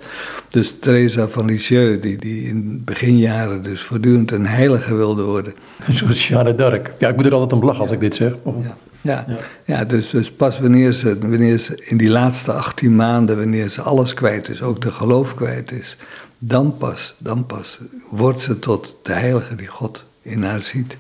[0.50, 5.54] Dus Teresa van Lisieux, die, die in beginjaren dus voortdurend een heilige wilde worden.
[5.88, 6.92] Een soort Jeanne d'Arc.
[7.00, 8.34] Ja, ik moet er altijd om lachen als ik dit zeg.
[8.44, 8.78] Ja.
[9.02, 9.26] Ja,
[9.66, 9.86] ja.
[9.86, 14.14] dus, dus pas wanneer ze, wanneer ze in die laatste 18 maanden, wanneer ze alles
[14.14, 15.98] kwijt is, ook de geloof kwijt is,
[16.38, 20.98] dan pas, dan pas wordt ze tot de heilige die God in haar ziet.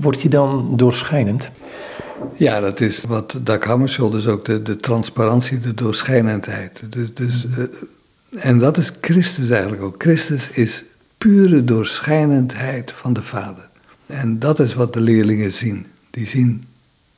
[0.00, 1.50] Wordt je dan doorschijnend?
[2.36, 6.82] Ja, dat is wat Dag Hammarskjöld dus ook de, de transparantie, de doorschijnendheid.
[6.90, 9.94] Dus, dus, eh, en dat is Christus eigenlijk ook.
[10.02, 10.84] Christus is
[11.18, 13.68] pure doorschijnendheid van de Vader.
[14.06, 15.86] En dat is wat de leerlingen zien.
[16.10, 16.64] Die zien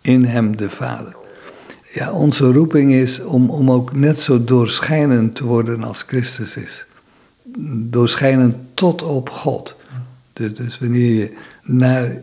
[0.01, 1.17] in hem de Vader.
[1.93, 6.87] Ja, onze roeping is om, om ook net zo doorschijnend te worden als Christus is.
[7.75, 9.77] Doorschijnend tot op God.
[10.33, 12.21] Dus, dus wanneer je naar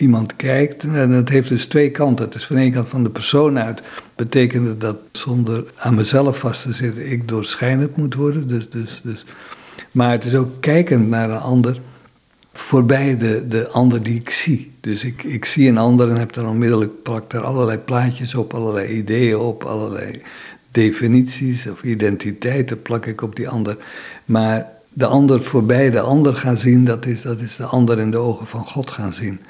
[0.00, 0.84] iemand kijkt.
[0.84, 2.24] En dat heeft dus twee kanten.
[2.24, 3.82] Het is van één kant van de persoon uit.
[4.16, 8.48] Betekent dat zonder aan mezelf vast te zitten, ik doorschijnend moet worden.
[8.48, 9.24] Dus, dus, dus.
[9.92, 11.80] Maar het is ook kijkend naar een ander,
[12.52, 14.72] voorbij de, de ander die ik zie.
[14.80, 18.54] Dus ik, ik zie een ander en heb dan onmiddellijk plak daar allerlei plaatjes op,
[18.54, 20.22] allerlei ideeën op, allerlei
[20.70, 23.76] definities of identiteiten plak ik op die ander.
[24.24, 28.10] Maar de ander voorbij de ander gaan zien, dat is, dat is de ander in
[28.10, 29.40] de ogen van God gaan zien.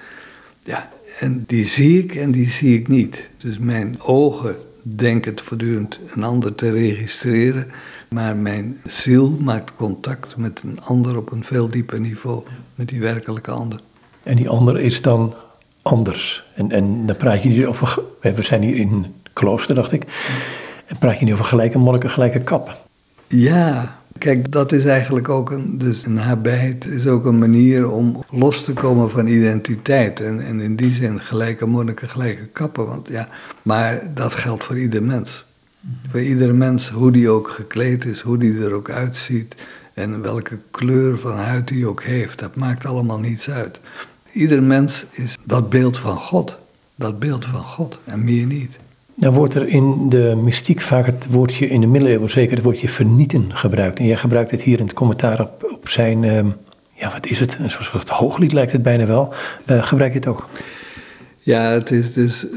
[0.62, 3.30] Ja, en die zie ik en die zie ik niet.
[3.36, 7.66] Dus mijn ogen denken voortdurend een ander te registreren,
[8.08, 12.42] maar mijn ziel maakt contact met een ander op een veel dieper niveau,
[12.74, 13.80] met die werkelijke ander.
[14.22, 15.34] En die ander is dan
[15.82, 16.44] anders.
[16.54, 20.04] En, en dan praat je niet over, we zijn hier in klooster, dacht ik,
[20.86, 22.86] en praat je niet over gelijke monniken, gelijke kap.
[23.28, 28.64] Ja, Kijk, dat is eigenlijk ook een, dus nabijheid is ook een manier om los
[28.64, 30.20] te komen van identiteit.
[30.20, 32.86] En, en in die zin gelijke monniken, gelijke kappen.
[32.86, 33.28] Want ja,
[33.62, 35.44] maar dat geldt voor ieder mens.
[36.10, 39.54] Voor iedere mens, hoe die ook gekleed is, hoe die er ook uitziet.
[39.94, 43.80] En welke kleur van huid hij ook heeft, dat maakt allemaal niets uit.
[44.32, 46.56] Ieder mens is dat beeld van God.
[46.94, 48.78] Dat beeld van God en meer niet.
[49.20, 52.88] Nou wordt er in de mystiek vaak het woordje, in de middeleeuwen zeker, het woordje
[52.88, 53.98] vernieten gebruikt.
[53.98, 56.40] En jij gebruikt het hier in het commentaar op, op zijn, uh,
[56.92, 59.34] ja wat is het, een soort hooglied lijkt het bijna wel.
[59.66, 60.48] Uh, gebruik je het ook?
[61.38, 62.50] Ja, het is dus eh,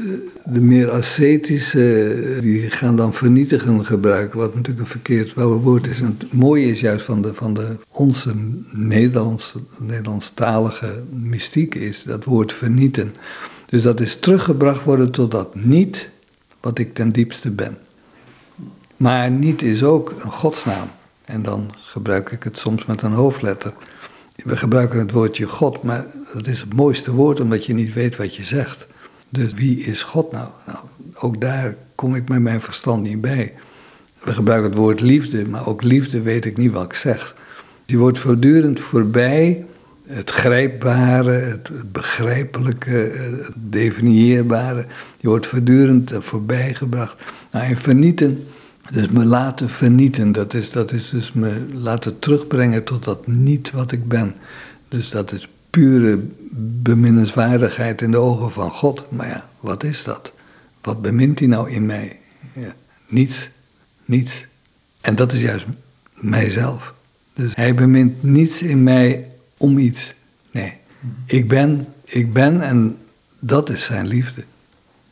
[0.44, 6.00] de meer ascetische, die gaan dan vernietigen gebruiken, wat natuurlijk een verkeerd woord is.
[6.00, 8.34] En het mooie is juist van, de, van de, onze
[8.70, 13.14] Nederlands, Nederlandstalige mystiek is dat woord vernieten.
[13.66, 16.12] Dus dat is teruggebracht worden tot dat niet
[16.64, 17.78] wat ik ten diepste ben.
[18.96, 20.88] Maar niet is ook een godsnaam.
[21.24, 23.72] En dan gebruik ik het soms met een hoofdletter.
[24.36, 28.16] We gebruiken het woordje God, maar dat is het mooiste woord omdat je niet weet
[28.16, 28.86] wat je zegt.
[29.28, 30.48] Dus wie is God nou?
[30.66, 30.78] nou
[31.14, 33.54] ook daar kom ik met mijn verstand niet bij.
[34.22, 37.36] We gebruiken het woord liefde, maar ook liefde weet ik niet wat ik zeg.
[37.86, 39.64] Die wordt voortdurend voorbij
[40.06, 44.86] het grijpbare, het begrijpelijke, het definieerbare.
[45.20, 47.22] Die wordt voortdurend voorbij gebracht.
[47.50, 48.46] Nou, en vernieten,
[48.90, 53.70] dus me laten vernieten, dat is, dat is dus me laten terugbrengen tot dat niet
[53.70, 54.34] wat ik ben.
[54.88, 56.18] Dus dat is pure
[56.82, 59.04] beminnenswaardigheid in de ogen van God.
[59.08, 60.32] Maar ja, wat is dat?
[60.80, 62.18] Wat bemint hij nou in mij?
[62.52, 62.74] Ja,
[63.06, 63.50] niets,
[64.04, 64.46] niets.
[65.00, 65.66] En dat is juist
[66.14, 66.94] mijzelf.
[67.34, 69.28] Dus hij bemint niets in mij
[69.64, 70.14] om iets.
[70.50, 70.72] Nee,
[71.26, 72.98] ik ben, ik ben en
[73.38, 74.44] dat is zijn liefde.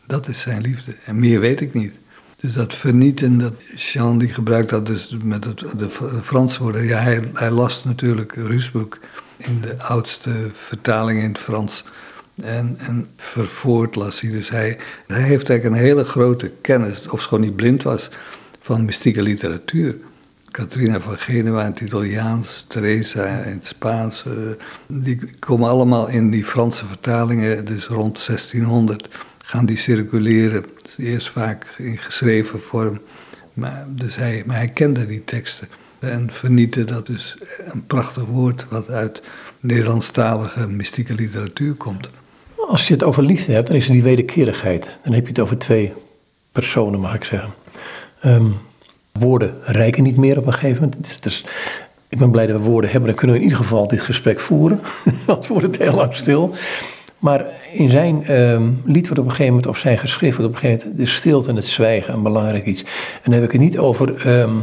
[0.06, 0.94] Dat is zijn liefde.
[1.04, 1.94] En meer weet ik niet.
[2.36, 5.90] Dus dat vernieten, dat Jean die gebruikt dat dus met het, de
[6.22, 6.84] Franse woorden.
[6.84, 8.98] Ja, hij, hij las natuurlijk Rusboek
[9.36, 11.84] in de oudste vertaling in het Frans.
[12.42, 14.30] En, en vervoerd las hij.
[14.30, 18.10] Dus hij, hij heeft eigenlijk een hele grote kennis, of schoon niet blind was,
[18.60, 19.96] van mystieke literatuur.
[20.52, 24.24] Katrina van Genua in het Italiaans, Teresa in het Spaans.
[24.26, 24.32] Eh,
[24.86, 29.08] die komen allemaal in die Franse vertalingen, dus rond 1600
[29.44, 30.64] gaan die circuleren.
[30.96, 33.00] Eerst vaak in geschreven vorm,
[33.52, 35.68] maar, dus hij, maar kende die teksten.
[35.98, 37.36] En vernieten, dat is
[37.72, 39.22] een prachtig woord wat uit
[39.60, 42.10] Nederlandstalige mystieke literatuur komt.
[42.68, 44.90] Als je het over liefde hebt, dan is er die wederkerigheid.
[45.04, 45.92] Dan heb je het over twee
[46.52, 47.54] personen, mag ik zeggen.
[48.24, 48.56] Um,
[49.12, 51.22] Woorden rijken niet meer op een gegeven moment.
[51.22, 51.44] Dus,
[52.08, 54.40] ik ben blij dat we woorden hebben, dan kunnen we in ieder geval dit gesprek
[54.40, 54.80] voeren.
[55.26, 56.54] Want wordt het heel lang stil.
[57.18, 60.54] Maar in zijn um, lied wordt op een gegeven moment, of zijn geschrift wordt op
[60.54, 62.82] een gegeven moment, de stilte en het zwijgen een belangrijk iets.
[62.82, 64.62] En dan heb ik het niet over um,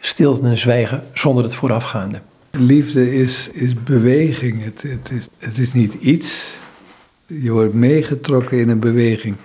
[0.00, 2.20] stilte en zwijgen zonder het voorafgaande.
[2.50, 4.64] Liefde is, is beweging.
[4.64, 6.58] Het, het, is, het is niet iets.
[7.26, 9.36] Je wordt meegetrokken in een beweging.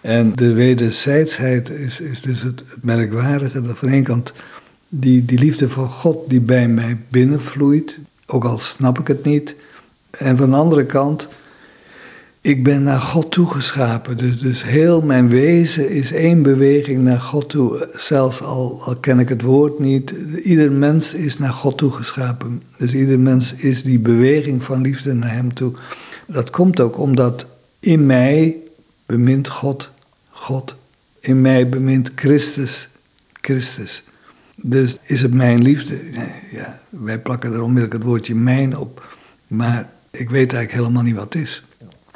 [0.00, 3.60] En de wederzijdsheid is, is dus het, merkwaardige.
[3.60, 4.32] Dat van één kant
[4.88, 9.54] die, die liefde van God die bij mij binnenvloeit, ook al snap ik het niet.
[10.10, 11.28] En van de andere kant,
[12.40, 14.16] ik ben naar God toegeschapen.
[14.16, 17.88] Dus, dus heel mijn wezen is één beweging naar God toe.
[17.92, 20.14] Zelfs al, al ken ik het woord niet.
[20.44, 22.62] Ieder mens is naar God toegeschapen.
[22.76, 25.72] Dus ieder mens is die beweging van liefde naar Hem toe.
[26.26, 27.46] Dat komt ook omdat
[27.80, 28.56] in mij
[29.10, 29.90] bemint God,
[30.28, 30.76] God.
[31.20, 32.88] In mij bemint Christus,
[33.40, 34.02] Christus.
[34.56, 35.98] Dus is het mijn liefde?
[36.52, 39.16] Ja, wij plakken er onmiddellijk het woordje mijn op.
[39.46, 41.64] Maar ik weet eigenlijk helemaal niet wat het is.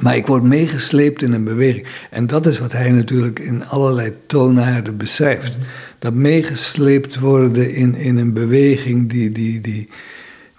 [0.02, 1.86] Maar ik word meegesleept in een beweging.
[2.10, 5.56] En dat is wat hij natuurlijk in allerlei toonaarden beschrijft.
[5.98, 9.88] Dat meegesleept worden in, in een beweging die, die, die,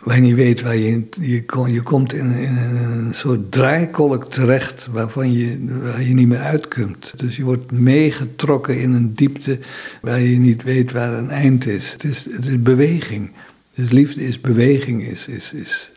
[0.05, 1.09] waar je niet weet waar je in...
[1.21, 6.67] Je, je komt in, een soort draaikolk terecht waarvan je, waar je niet meer uit
[6.67, 7.13] kunt.
[7.15, 9.59] Dus je wordt meegetrokken in een diepte
[10.01, 11.91] waar je niet weet waar een eind is.
[11.91, 13.31] Het is, het is beweging.
[13.75, 15.91] Dus liefde is beweging, is, is, is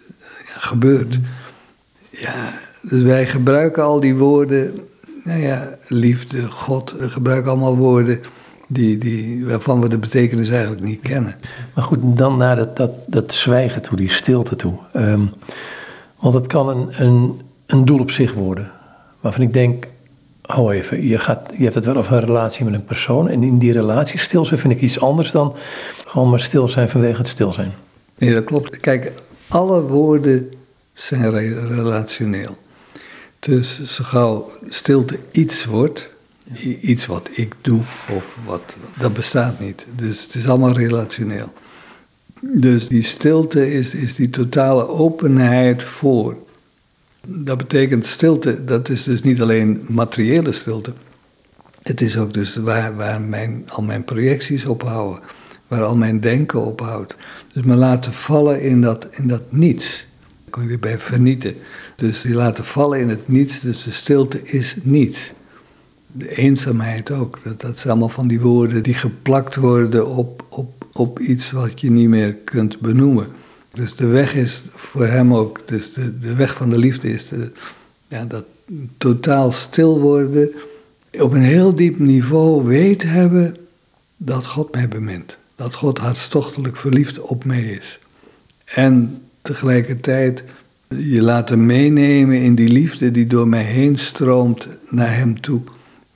[0.46, 1.18] ja, gebeurd.
[2.10, 4.80] Ja, dus wij gebruiken al die woorden...
[5.24, 8.20] Nou ja, liefde, God, we gebruiken allemaal woorden
[8.68, 11.34] die, die, waarvan we de betekenis eigenlijk niet kennen.
[11.74, 14.78] Maar goed, dan naar dat, dat, dat zwijgen toe, die stilte toe.
[14.96, 15.32] Um,
[16.18, 18.70] want het kan een, een, een doel op zich worden.
[19.20, 19.86] Waarvan ik denk,
[20.42, 23.28] hou even, je, gaat, je hebt het wel over een relatie met een persoon.
[23.28, 25.56] En in die relatie stil zijn vind ik iets anders dan
[26.04, 27.72] gewoon maar stil zijn vanwege het stil zijn.
[28.18, 28.80] Nee, dat klopt.
[28.80, 29.12] Kijk,
[29.48, 30.52] alle woorden
[30.92, 31.30] zijn
[31.68, 32.56] relationeel.
[33.38, 36.08] Dus zo gauw stilte iets wordt,
[36.80, 37.80] iets wat ik doe
[38.14, 39.86] of wat, dat bestaat niet.
[39.96, 41.52] Dus het is allemaal relationeel.
[42.40, 46.36] Dus die stilte is, is die totale openheid voor.
[47.26, 50.92] Dat betekent stilte, dat is dus niet alleen materiële stilte.
[51.82, 55.22] Het is ook dus waar, waar mijn, al mijn projecties ophouden,
[55.68, 57.16] waar al mijn denken ophoudt.
[57.52, 60.06] Dus me laten vallen in dat, in dat niets.
[60.42, 61.54] Dan kom je weer bij vernieten.
[61.96, 65.32] Dus die laten vallen in het niets, dus de stilte is niets.
[66.12, 67.38] De eenzaamheid ook.
[67.44, 71.80] Dat, dat zijn allemaal van die woorden die geplakt worden op, op, op iets wat
[71.80, 73.26] je niet meer kunt benoemen.
[73.74, 77.28] Dus de weg is voor hem ook, dus de, de weg van de liefde is
[77.28, 77.50] de,
[78.08, 78.44] ja, dat
[78.98, 80.50] totaal stil worden,
[81.20, 83.56] op een heel diep niveau weet hebben
[84.16, 85.38] dat God mij bemint.
[85.56, 87.98] Dat God hartstochtelijk verliefd op mij is.
[88.64, 90.44] En tegelijkertijd
[90.88, 95.60] je laten meenemen in die liefde die door mij heen stroomt naar Hem toe.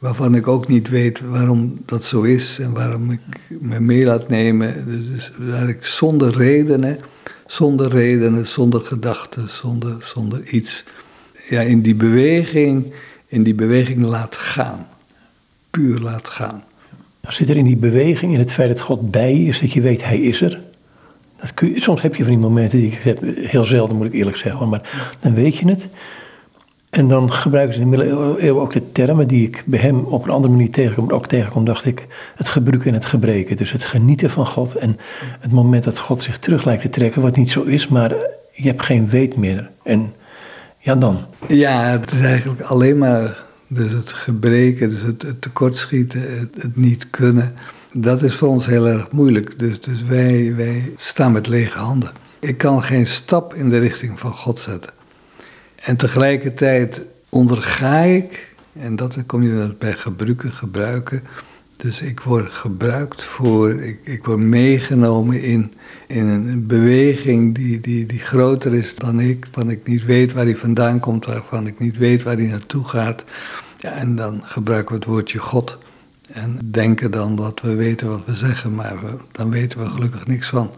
[0.02, 3.20] Waarvan ik ook niet weet waarom dat zo is en waarom ik
[3.60, 4.84] me mee laat nemen.
[4.86, 6.98] Dus waar ik zonder redenen,
[7.46, 10.84] zonder redenen, zonder gedachten, zonder, zonder iets,
[11.48, 12.92] ja, in die beweging,
[13.26, 14.86] in die beweging laat gaan.
[15.70, 16.64] Puur laat gaan.
[17.28, 19.80] Zit er in die beweging, in het feit dat God bij je is, dat je
[19.80, 20.60] weet, Hij is er.
[21.36, 24.36] Dat soms heb je van die momenten die ik heb, heel zelden moet ik eerlijk
[24.36, 25.88] zeggen, maar dan weet je het.
[26.92, 30.24] En dan gebruiken ze in de middeleeuwen ook de termen die ik bij hem op
[30.24, 33.56] een andere manier tegenkom, ook tegenkom, dacht ik, het gebruiken en het gebreken.
[33.56, 34.96] Dus het genieten van God en
[35.40, 38.10] het moment dat God zich terug lijkt te trekken, wat niet zo is, maar
[38.50, 39.70] je hebt geen weet meer.
[39.82, 40.14] En
[40.78, 41.24] ja, dan.
[41.48, 47.10] Ja, het is eigenlijk alleen maar dus het gebreken, dus het, tekortschieten, het, het niet
[47.10, 47.54] kunnen.
[47.94, 49.58] Dat is voor ons heel erg moeilijk.
[49.58, 52.12] Dus, dus wij, wij staan met lege handen.
[52.38, 54.92] Ik kan geen stap in de richting van God zetten.
[55.82, 61.22] En tegelijkertijd onderga ik, en dat kom je bij gebruiken, gebruiken.
[61.76, 65.72] Dus ik word gebruikt voor, ik, ik word meegenomen in,
[66.06, 70.44] in een beweging die, die, die groter is dan ik, waarvan ik niet weet waar
[70.44, 73.24] die vandaan komt, waarvan ik niet weet waar die naartoe gaat.
[73.78, 75.78] Ja, en dan gebruiken we het woordje God.
[76.32, 78.96] En denken dan dat we weten wat we zeggen, maar
[79.32, 80.70] dan weten we gelukkig niks van.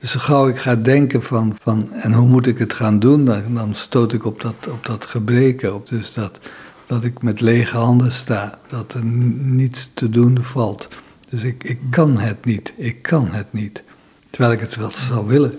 [0.00, 3.24] Dus zo gauw ik ga denken van, van en hoe moet ik het gaan doen,
[3.24, 6.38] dan, dan stoot ik op dat, op dat gebreken, op dus dat,
[6.86, 10.88] dat ik met lege handen sta, dat er niets te doen valt.
[11.28, 13.82] Dus ik, ik kan het niet, ik kan het niet,
[14.30, 15.54] terwijl ik het wel zou willen.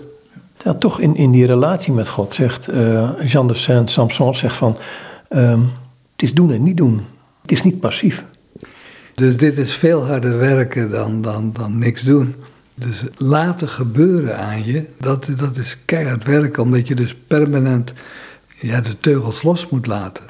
[0.58, 4.76] Ja, toch in, in die relatie met God zegt uh, Jean de Saint-Samson zegt van,
[5.30, 5.70] um,
[6.12, 7.00] het is doen en niet doen,
[7.42, 8.24] het is niet passief.
[9.14, 12.34] Dus dit is veel harder werken dan, dan, dan niks doen.
[12.82, 17.92] Dus laten gebeuren aan je, dat, dat is keihard werken, omdat je dus permanent
[18.60, 20.24] ja, de teugels los moet laten.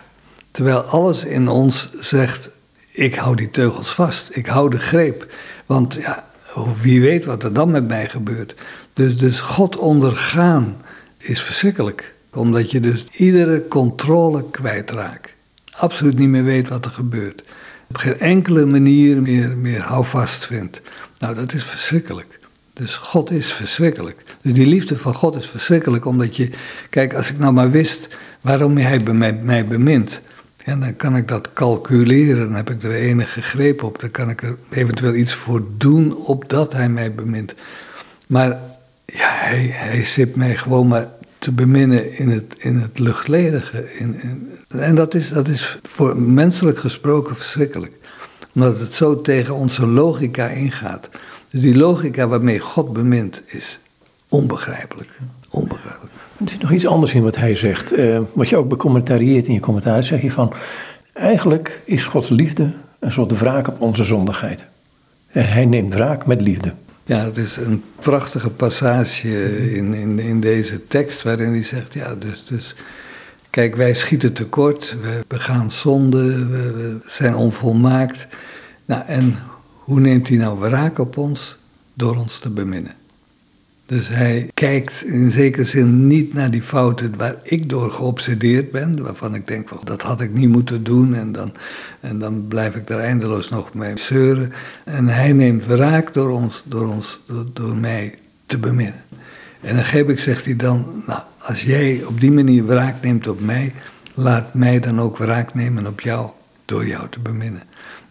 [0.50, 2.50] Terwijl alles in ons zegt,
[2.90, 5.34] ik hou die teugels vast, ik hou de greep.
[5.66, 6.24] Want ja,
[6.82, 8.54] wie weet wat er dan met mij gebeurt.
[8.92, 10.76] Dus, dus God ondergaan
[11.18, 12.14] is verschrikkelijk.
[12.30, 15.30] Omdat je dus iedere controle kwijtraakt.
[15.70, 17.42] Absoluut niet meer weet wat er gebeurt
[17.92, 20.80] op geen enkele manier meer, meer houvast vindt.
[21.18, 22.38] Nou, dat is verschrikkelijk.
[22.72, 24.24] Dus God is verschrikkelijk.
[24.40, 26.50] Dus die liefde van God is verschrikkelijk, omdat je,
[26.90, 28.08] kijk, als ik nou maar wist
[28.40, 30.22] waarom hij mij, mij bemint,
[30.64, 34.42] dan kan ik dat calculeren, dan heb ik er enige greep op, dan kan ik
[34.42, 37.54] er eventueel iets voor doen opdat hij mij bemint.
[38.26, 38.58] Maar
[39.04, 41.08] ja, hij, hij zit mij gewoon maar
[41.38, 43.98] te beminnen in het, in het luchtledige.
[43.98, 44.20] In,
[44.68, 47.92] en dat is, dat is voor menselijk gesproken verschrikkelijk.
[48.54, 51.08] Omdat het zo tegen onze logica ingaat.
[51.52, 53.78] Dus die logica waarmee God bemint is
[54.28, 55.10] onbegrijpelijk.
[55.48, 56.14] Onbegrijpelijk.
[56.38, 57.98] Er is nog iets anders in wat hij zegt.
[57.98, 60.52] Uh, wat je ook becommentarieert in je commentaar, zeg je van...
[61.12, 64.64] Eigenlijk is Gods liefde een soort wraak op onze zondigheid.
[65.26, 66.72] En hij neemt wraak met liefde.
[67.04, 72.14] Ja, het is een prachtige passage in, in, in deze tekst waarin hij zegt, ja,
[72.14, 72.74] dus, dus
[73.50, 78.26] kijk, wij schieten tekort, we begaan zonde, we, we zijn onvolmaakt.
[78.84, 79.36] Nou, en
[79.82, 81.56] hoe neemt hij nou wraak op ons?
[81.94, 82.94] Door ons te beminnen.
[83.86, 89.02] Dus hij kijkt in zekere zin niet naar die fouten waar ik door geobsedeerd ben,
[89.02, 91.52] waarvan ik denk, dat had ik niet moeten doen en dan,
[92.00, 94.52] en dan blijf ik daar eindeloos nog mee zeuren.
[94.84, 98.14] En hij neemt wraak door ons, door, ons door, door mij
[98.46, 99.04] te beminnen.
[99.60, 103.28] En dan geef ik, zegt hij dan, nou, als jij op die manier wraak neemt
[103.28, 103.74] op mij,
[104.14, 106.30] laat mij dan ook wraak nemen op jou,
[106.64, 107.62] door jou te beminnen.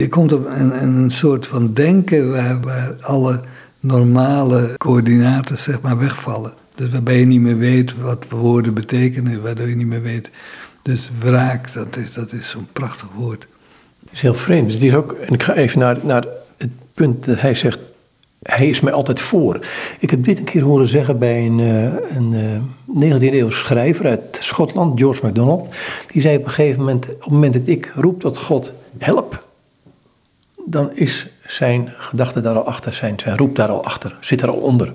[0.02, 3.39] Je komt op een, een soort van denken waar, waar alle
[3.80, 6.54] normale coördinaten zeg maar wegvallen.
[6.76, 10.30] Dus waarbij je niet meer weet wat woorden betekenen, waardoor je niet meer weet.
[10.82, 13.47] Dus wraak, dat is, dat is zo'n prachtig woord.
[13.99, 14.66] Het is heel vreemd.
[14.66, 16.26] Dus het is ook, en ik ga even naar, naar
[16.58, 17.80] het punt dat hij zegt,
[18.41, 19.60] Hij is mij altijd voor.
[19.99, 22.34] Ik heb dit een keer horen zeggen bij een, uh, een
[22.97, 25.76] uh, 19e eeuw schrijver uit Schotland, George MacDonald.
[26.12, 29.49] Die zei op een gegeven moment, op het moment dat ik roep tot God, help,
[30.72, 34.50] dan is zijn gedachte daar al achter, zijn, zijn roep daar al achter, zit er
[34.50, 34.94] al onder.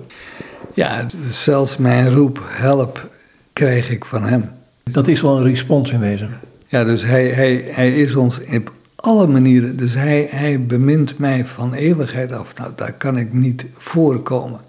[0.73, 3.09] Ja, zelfs mijn roep, help,
[3.53, 4.49] krijg ik van hem.
[4.83, 6.39] Dat is wel een respons in wezen.
[6.67, 9.77] Ja, dus hij, hij, hij is ons op alle manieren.
[9.77, 12.55] Dus hij, hij bemint mij van eeuwigheid af.
[12.55, 14.59] Nou, daar kan ik niet voorkomen.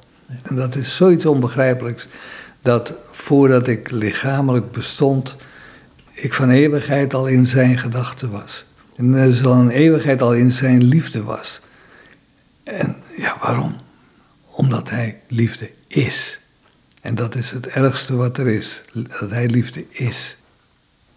[0.42, 2.08] En dat is zoiets onbegrijpelijks.
[2.62, 5.36] Dat voordat ik lichamelijk bestond,
[6.14, 8.64] ik van eeuwigheid al in zijn gedachten was.
[8.98, 11.60] En dus al een eeuwigheid al in zijn liefde was.
[12.62, 13.76] En ja, waarom?
[14.44, 16.40] Omdat hij liefde is.
[17.00, 18.82] En dat is het ergste wat er is.
[18.92, 20.36] Dat hij liefde is.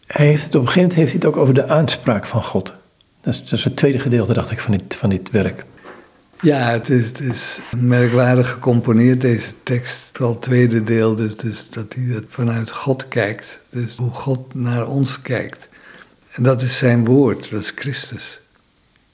[0.07, 2.43] Hij heeft het, op een gegeven moment heeft hij het ook over de aanspraak van
[2.43, 2.73] God.
[3.21, 5.65] Dat is, dat is het tweede gedeelte, dacht ik, van dit, van dit werk.
[6.41, 10.09] Ja, het is, het is merkwaardig gecomponeerd, deze tekst.
[10.11, 13.59] Vooral het tweede deel, dus, dus dat hij het vanuit God kijkt.
[13.69, 15.69] Dus hoe God naar ons kijkt.
[16.31, 18.39] En dat is zijn woord, dat is Christus.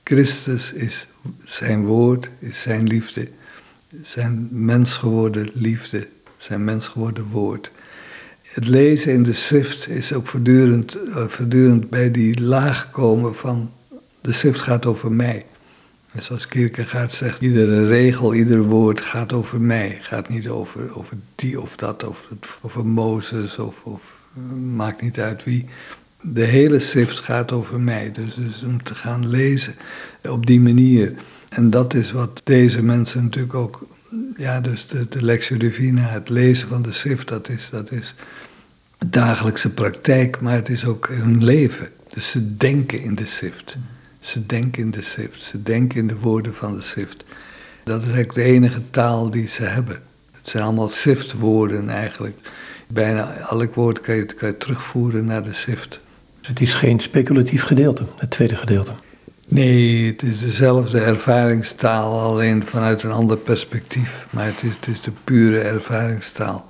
[0.04, 1.08] Christus is
[1.44, 3.30] zijn woord, is zijn liefde.
[4.04, 6.08] Zijn mensgeworden liefde,
[6.38, 7.72] zijn mensgeworden woord
[8.54, 13.72] het lezen in de schrift is ook voortdurend, uh, voortdurend bij die laag komen van
[14.22, 15.46] de schrift gaat over mij.
[16.12, 19.98] En zoals Kierkegaard zegt, iedere regel, ieder woord gaat over mij.
[20.02, 22.26] Gaat niet over, over die of dat, over,
[22.62, 24.22] over Mozes of, of
[24.76, 25.66] maakt niet uit wie.
[26.22, 28.12] De hele schrift gaat over mij.
[28.12, 29.76] Dus, dus om te gaan lezen
[30.30, 31.14] op die manier.
[31.50, 33.88] En dat is wat deze mensen natuurlijk ook
[34.36, 38.16] ja, dus de, de Divina, het lezen van de schrift, dat is, dat is
[39.06, 41.90] dagelijkse praktijk, maar het is ook hun leven.
[42.08, 43.78] Dus ze denken in de schrift.
[44.20, 45.42] Ze denken in de schrift.
[45.42, 47.24] Ze denken in de woorden van de schrift.
[47.84, 50.02] Dat is eigenlijk de enige taal die ze hebben.
[50.32, 52.38] Het zijn allemaal schriftwoorden eigenlijk.
[52.88, 56.00] Bijna elk woord kan je, kan je terugvoeren naar de schrift.
[56.48, 58.92] Het is geen speculatief gedeelte, het tweede gedeelte.
[59.48, 64.28] Nee, het is dezelfde ervaringstaal, alleen vanuit een ander perspectief.
[64.30, 66.66] Maar het is, het is de pure ervaringstaal.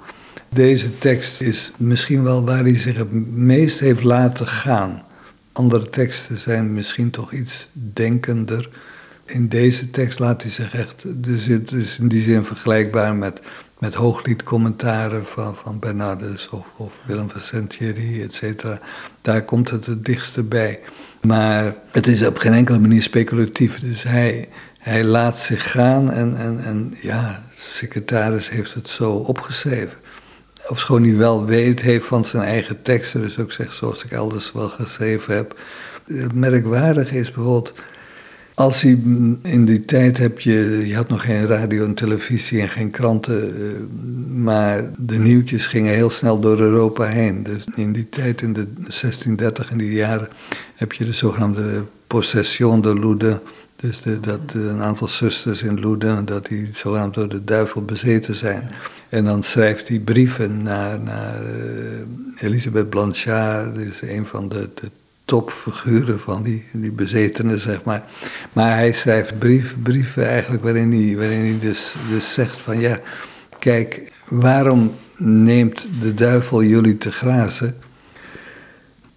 [0.49, 5.03] Deze tekst is misschien wel waar hij zich het meest heeft laten gaan.
[5.51, 8.69] Andere teksten zijn misschien toch iets denkender.
[9.25, 13.41] In deze tekst laat hij zich echt, dus het is in die zin vergelijkbaar met,
[13.79, 18.79] met hoogliedcommentaren van, van Bernardus of, of Willem van Saint-Thierry, et cetera.
[19.27, 20.79] Daar komt het het dichtste bij.
[21.21, 23.79] Maar het is op geen enkele manier speculatief.
[23.79, 24.49] Dus hij,
[24.79, 29.97] hij laat zich gaan en, en, en ja, de secretaris heeft het zo opgeschreven
[30.69, 34.51] ofschoon hij wel weet heeft van zijn eigen teksten, dus ook zegt zoals ik elders
[34.51, 35.59] wel geschreven heb.
[36.05, 37.73] Het merkwaardige is bijvoorbeeld,
[38.57, 38.99] als hij
[39.41, 43.55] in die tijd heb je, je had nog geen radio en televisie en geen kranten,
[43.55, 43.61] eh,
[44.35, 47.43] maar de nieuwtjes gingen heel snel door Europa heen.
[47.43, 50.27] Dus in die tijd, in de 1630 in die jaren,
[50.75, 53.39] heb je de zogenaamde Possession de Loudun.
[53.75, 58.69] Dus dat een aantal zusters in Loudun, dat die zogenaamd door de duivel bezeten zijn.
[59.09, 64.89] En dan schrijft hij brieven naar, naar uh, Elisabeth Blanchard, dus een van de, de
[65.27, 68.03] topfiguren van die, die bezetenen, zeg maar.
[68.53, 72.99] Maar hij schrijft brief, brieven eigenlijk waarin hij, waarin hij dus, dus zegt van ja,
[73.59, 77.75] kijk, waarom neemt de duivel jullie te grazen?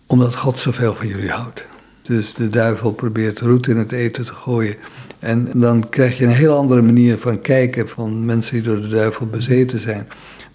[0.06, 1.66] Omdat God zoveel van jullie houdt.
[2.02, 4.76] Dus de duivel probeert roet in het eten te gooien.
[5.18, 8.88] En dan krijg je een heel andere manier van kijken van mensen die door de
[8.88, 10.08] duivel bezeten zijn.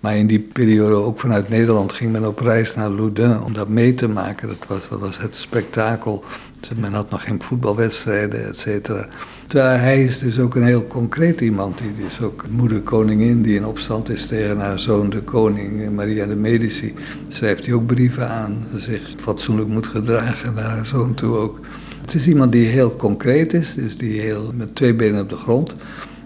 [0.06, 3.68] Maar in die periode, ook vanuit Nederland, ging men op reis naar Loudun om dat
[3.68, 4.48] mee te maken.
[4.48, 6.24] Dat was, het spektakel.
[6.60, 9.08] Dus men had nog geen voetbalwedstrijden, et cetera.
[9.48, 11.78] Terwijl hij is dus ook een heel concreet iemand.
[11.78, 16.26] Die is ook moeder koningin die in opstand is tegen haar zoon, de koning Maria
[16.26, 16.94] de Medici.
[17.28, 21.60] Schrijft hij ook brieven aan, zich fatsoenlijk moet gedragen naar haar zoon toe ook.
[22.02, 25.38] Het is iemand die heel concreet is, dus die heel met twee benen op de
[25.38, 25.76] grond.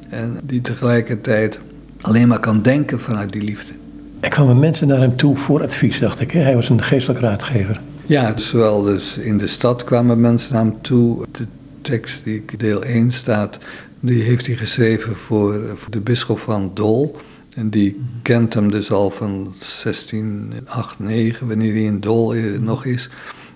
[0.10, 1.60] En die tegelijkertijd
[2.02, 3.74] alleen maar kan denken vanuit die liefde.
[4.20, 6.32] Er kwamen mensen naar hem toe voor advies, dacht ik.
[6.32, 6.40] Hè?
[6.40, 7.82] Hij was een geestelijk raadgever.
[8.06, 11.26] Ja, zowel dus in de stad kwamen mensen naar hem toe.
[11.32, 11.46] De
[11.82, 13.60] tekst die deel 1 staat,
[14.00, 17.16] die heeft hij geschreven voor, voor de bisschop van Dol.
[17.56, 23.10] En die kent hem dus al van 1689, wanneer hij in Dol eh, nog is.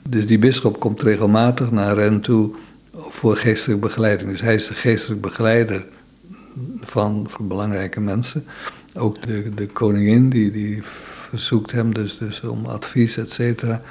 [0.10, 2.54] Dus die bisschop komt regelmatig naar hen toe
[2.92, 4.32] voor geestelijke begeleiding.
[4.32, 5.86] Dus hij is de geestelijk begeleider
[6.80, 8.46] van, van belangrijke mensen.
[8.94, 13.82] Ook de, de koningin, die, die verzoekt hem dus, dus om advies, et cetera.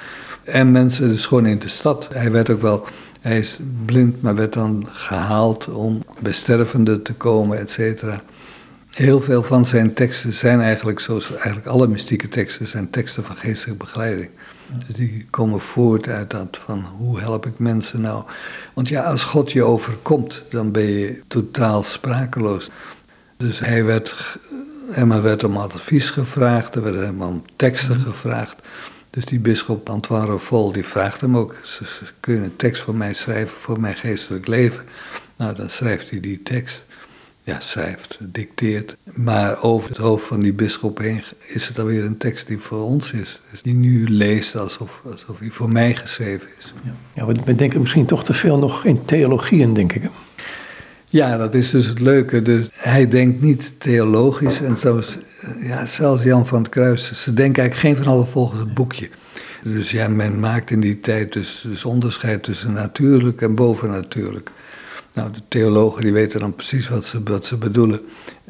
[0.43, 2.09] En mensen dus gewoon in de stad.
[2.13, 2.87] Hij werd ook wel
[3.23, 8.23] Hij is blind, maar werd dan gehaald om bij stervenden te komen, et cetera.
[8.91, 13.37] Heel veel van zijn teksten zijn eigenlijk, zoals eigenlijk alle mystieke teksten, zijn teksten van
[13.37, 14.31] geestelijke begeleiding.
[14.87, 18.25] Die komen voort uit dat van hoe help ik mensen nou.
[18.75, 22.70] Want ja, als God je overkomt, dan ben je totaal sprakeloos.
[23.37, 24.39] Dus hij werd,
[24.91, 28.62] Emma werd om advies gevraagd, er werd hem om teksten gevraagd.
[29.11, 31.85] Dus die bischop Antoine Roffol, die vraagt hem ook, ze,
[32.20, 34.85] kun je een tekst voor mij schrijven voor mijn geestelijk leven?
[35.37, 36.85] Nou, dan schrijft hij die tekst
[37.43, 38.97] ja, schrijft, dicteert.
[39.14, 42.82] Maar over het hoofd van die bisschop heen is het alweer een tekst die voor
[42.82, 43.40] ons is.
[43.51, 46.74] Dus die nu leest alsof, alsof hij voor mij geschreven is.
[47.14, 50.03] Ja, we denken misschien toch te veel nog in theologieën, denk ik.
[51.09, 52.43] Ja, dat is dus het leuke.
[52.43, 54.61] Dus hij denkt niet theologisch.
[54.61, 55.16] En zelfs,
[55.61, 59.09] ja, zelfs Jan van het Kruis, ze denken eigenlijk geen van alle volgens het boekje.
[59.62, 64.51] Dus ja, men maakt in die tijd dus, dus onderscheid tussen natuurlijk en bovennatuurlijk.
[65.15, 68.01] Nou, de theologen die weten dan precies wat ze, wat ze bedoelen.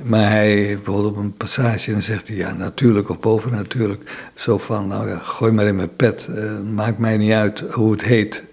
[0.03, 4.31] Maar hij bijvoorbeeld op een passage en zegt hij, ja, natuurlijk of bovennatuurlijk.
[4.35, 7.93] Zo van, nou ja, gooi maar in mijn pet, uh, maakt mij niet uit hoe
[7.93, 8.45] het heet.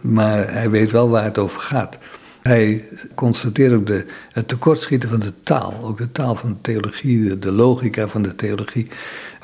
[0.00, 1.98] Maar hij weet wel waar het over gaat.
[2.42, 7.38] Hij constateert ook de, het tekortschieten van de taal, ook de taal van de theologie,
[7.38, 8.88] de, logica van de theologie.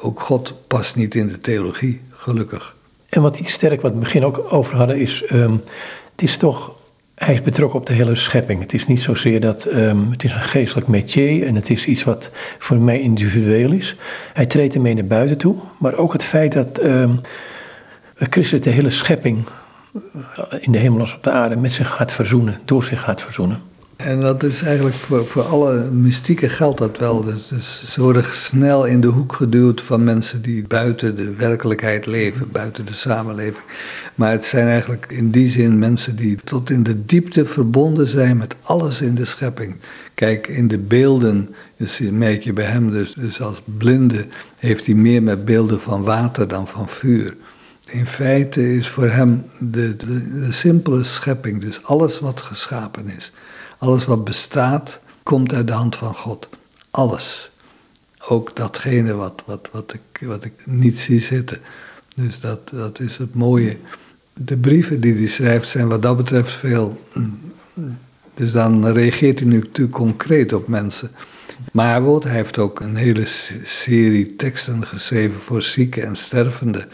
[0.01, 2.77] Ook God past niet in de theologie, gelukkig.
[3.09, 5.63] En wat ik sterk, wat we begin ook over hadden, is: um,
[6.13, 6.78] het is toch
[7.19, 8.61] hij is betrokken op de hele schepping.
[8.61, 12.05] Het is niet zozeer dat um, het is een geestelijk métier en het is iets
[12.05, 13.97] wat voor mij individueel is.
[14.33, 17.21] Hij treedt ermee naar buiten toe, maar ook het feit dat um,
[18.15, 19.45] Christus de hele schepping
[19.95, 23.23] eh, in de hemel als op de aarde met zich gaat verzoenen, door zich gaat
[23.23, 23.63] verzoenen.
[23.99, 27.25] En dat is eigenlijk voor, voor alle mystieken geldt dat wel.
[27.25, 32.07] Dus, dus, ze worden snel in de hoek geduwd van mensen die buiten de werkelijkheid
[32.07, 33.65] leven, buiten de samenleving.
[34.15, 38.37] Maar het zijn eigenlijk in die zin mensen die tot in de diepte verbonden zijn
[38.37, 39.77] met alles in de schepping.
[40.15, 44.27] Kijk, in de beelden, dus merk je bij hem dus, dus als blinde,
[44.57, 47.37] heeft hij meer met beelden van water dan van vuur.
[47.87, 53.33] In feite is voor hem de, de, de simpele schepping, dus alles wat geschapen is
[53.79, 56.49] alles wat bestaat, komt uit de hand van God.
[56.91, 57.51] Alles.
[58.29, 61.61] Ook datgene wat, wat, wat, ik, wat ik niet zie zitten.
[62.15, 63.77] Dus dat, dat is het mooie.
[64.33, 67.07] De brieven die hij schrijft zijn wat dat betreft veel.
[68.35, 71.11] Dus dan reageert hij nu natuurlijk concreet op mensen.
[71.73, 73.27] Maar hij heeft ook een hele
[73.65, 76.89] serie teksten geschreven voor zieken en stervenden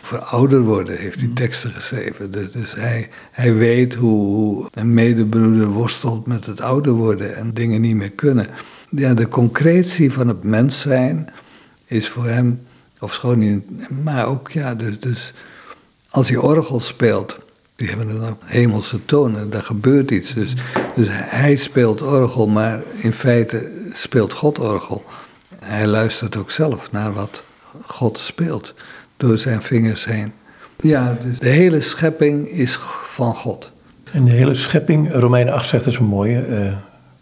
[0.00, 2.30] voor ouder worden heeft hij teksten geschreven.
[2.30, 7.54] Dus, dus hij, hij weet hoe, hoe, een medebroeder worstelt met het ouder worden en
[7.54, 8.46] dingen niet meer kunnen.
[8.90, 11.28] Ja, de concretie van het mens zijn
[11.86, 12.60] is voor hem,
[12.98, 15.32] of schoon niet, maar ook ja, dus, dus
[16.08, 17.38] als hij orgel speelt,
[17.76, 20.34] die hebben dan hemelse tonen, daar gebeurt iets.
[20.34, 20.54] Dus,
[20.94, 25.04] dus hij speelt orgel, maar in feite speelt God orgel.
[25.58, 27.42] Hij luistert ook zelf naar wat
[27.86, 28.74] God speelt
[29.18, 30.32] door zijn vingers heen.
[30.80, 33.70] Ja, dus de hele schepping is van God.
[34.12, 36.72] En de hele schepping, Romeinen 8 zegt dat zo mooi, uh,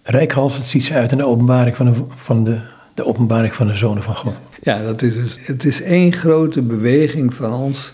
[0.02, 2.60] rijkhalsend ziet ze uit in de openbaring van de, van de,
[2.94, 4.34] de openbaring van de zonen van God.
[4.62, 7.92] Ja, dat is dus, het is één grote beweging van ons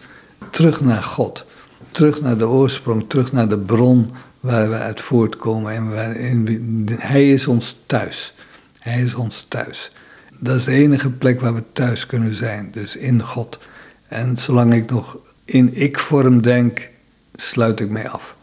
[0.51, 1.47] terug naar God.
[1.91, 5.73] Terug naar de oorsprong, terug naar de bron waar we uit voortkomen.
[5.73, 8.35] En waarin, hij is ons thuis.
[8.79, 9.91] Hij is ons thuis.
[10.41, 13.59] Dat is de enige plek waar we thuis kunnen zijn, dus in God.
[14.13, 16.89] En zolang ik nog in ik-vorm denk,
[17.35, 18.37] sluit ik mij af.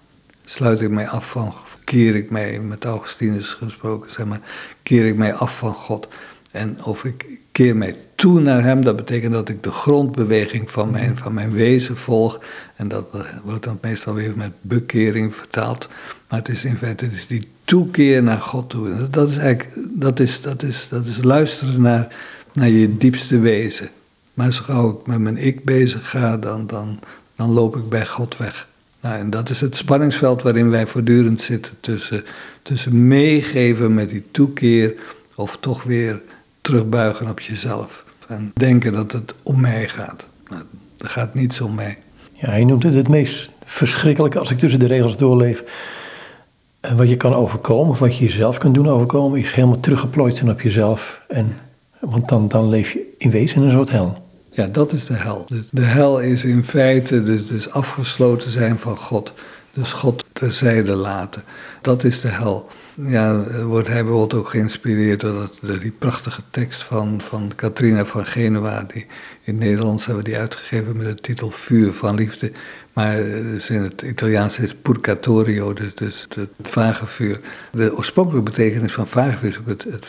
[0.45, 1.53] Sluit ik mij af van,
[1.83, 4.41] keer ik mij, met Augustinus gesproken, zeg maar,
[4.83, 6.07] keer ik mij af van God.
[6.51, 10.91] En of ik keer mij toe naar Hem, dat betekent dat ik de grondbeweging van
[10.91, 12.39] mijn, van mijn wezen volg.
[12.75, 13.05] En dat
[13.43, 15.87] wordt dan meestal weer met bekering vertaald.
[16.29, 19.07] Maar het is in feite dus die toekeer naar God toe.
[19.09, 22.15] Dat is eigenlijk, dat is, dat is, dat is luisteren naar,
[22.53, 23.89] naar je diepste wezen.
[24.39, 26.99] Maar zo gauw ik met mijn ik bezig ga, dan, dan,
[27.35, 28.67] dan loop ik bij God weg.
[29.01, 32.23] Nou, en dat is het spanningsveld waarin wij voortdurend zitten tussen,
[32.61, 34.95] tussen meegeven met die toekeer
[35.35, 36.21] of toch weer
[36.61, 38.05] terugbuigen op jezelf.
[38.27, 40.25] En denken dat het om mij gaat.
[40.49, 40.63] Nou,
[40.97, 41.97] dat gaat niets om mij.
[42.33, 45.63] Ja, hij noemt het het meest verschrikkelijke als ik tussen de regels doorleef.
[46.79, 50.35] En wat je kan overkomen, of wat je jezelf kan doen overkomen, is helemaal teruggeplooid
[50.35, 51.21] zijn op jezelf.
[51.27, 51.57] En,
[51.99, 54.27] want dan, dan leef je in wezen in een soort hel.
[54.59, 55.47] Ja, dat is de hel.
[55.71, 59.33] De hel is in feite dus, afgesloten zijn van God.
[59.73, 61.43] Dus God terzijde laten.
[61.81, 62.69] Dat is de hel.
[62.93, 68.83] Ja, wordt hij bijvoorbeeld ook geïnspireerd door, die prachtige tekst van, van Katrina van Genua.
[68.83, 69.01] Die,
[69.43, 72.51] in het Nederlands hebben die uitgegeven met de titel Vuur van Liefde.
[72.93, 77.39] Maar dus in het Italiaans is purgatorio, dus, dus het vage vuur.
[77.71, 80.07] De oorspronkelijke betekenis van vage vuur is ook het, het,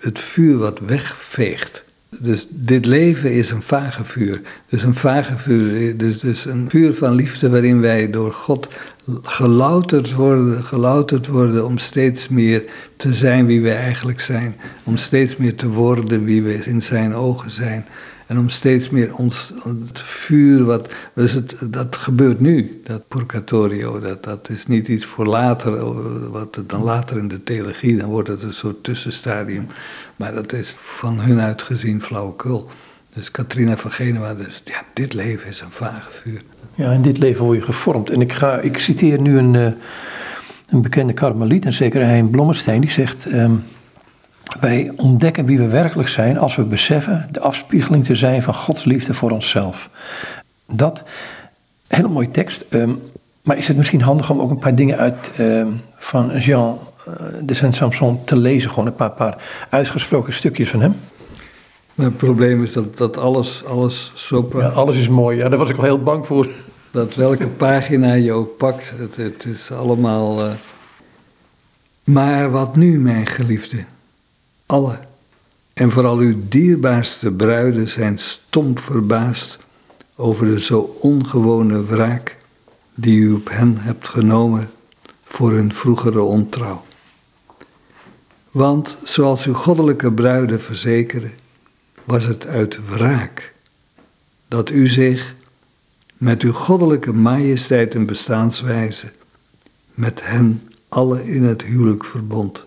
[0.00, 1.84] het vuur wat wegveegt.
[2.18, 4.40] Dus dit leven is een vage vuur.
[4.68, 8.68] Dus een vage vuur, dus, dus een vuur van liefde waarin wij door God
[9.22, 12.64] gelouterd worden, gelouterd worden om steeds meer
[12.96, 14.54] te zijn wie we eigenlijk zijn.
[14.82, 17.84] Om steeds meer te worden wie we in zijn ogen zijn.
[18.26, 24.00] En om steeds meer ons het vuur, wat, dus het, dat gebeurt nu, dat purgatorio,
[24.00, 25.92] dat, dat is niet iets voor later,
[26.30, 29.66] wat dan later in de theologie, dan wordt het een soort tussenstadium.
[30.22, 32.68] Maar dat is van hun uitgezien flauwekul.
[33.14, 36.42] Dus Katrina van Genua, dus ja, dit leven is een vage vuur.
[36.74, 38.10] Ja, in dit leven word je gevormd.
[38.10, 39.72] En ik, ga, ik citeer nu een, uh,
[40.70, 43.32] een bekende karmeliet, en zeker Hein Blommestein, die zegt...
[43.32, 43.64] Um,
[44.60, 48.84] wij ontdekken wie we werkelijk zijn als we beseffen de afspiegeling te zijn van Gods
[48.84, 49.90] liefde voor onszelf.
[50.72, 51.02] Dat,
[51.86, 52.64] hele mooie tekst.
[52.70, 53.02] Um,
[53.42, 57.14] maar is het misschien handig om ook een paar dingen uit um, van Jean uh,
[57.42, 58.70] de Saint-Samson te lezen?
[58.70, 60.94] Gewoon een paar, paar uitgesproken stukjes van hem.
[61.94, 65.58] Maar het probleem is dat, dat alles, alles zo ja, alles is mooi, ja, daar
[65.58, 66.48] was ik al heel bang voor.
[66.90, 70.46] Dat welke pagina je ook pakt, het, het is allemaal.
[70.46, 70.52] Uh...
[72.04, 73.84] Maar wat nu, mijn geliefde?
[74.66, 74.98] Alle
[75.72, 79.58] en vooral uw dierbaarste bruiden zijn stom verbaasd
[80.16, 82.36] over de zo ongewone wraak
[82.94, 84.70] die u op hen hebt genomen
[85.24, 86.84] voor hun vroegere ontrouw.
[88.52, 91.32] Want zoals uw goddelijke bruiden verzekeren,
[92.04, 93.52] was het uit wraak
[94.48, 95.34] dat u zich
[96.16, 99.12] met uw goddelijke majesteit en bestaanswijze
[99.94, 102.66] met hen alle in het huwelijk verbond.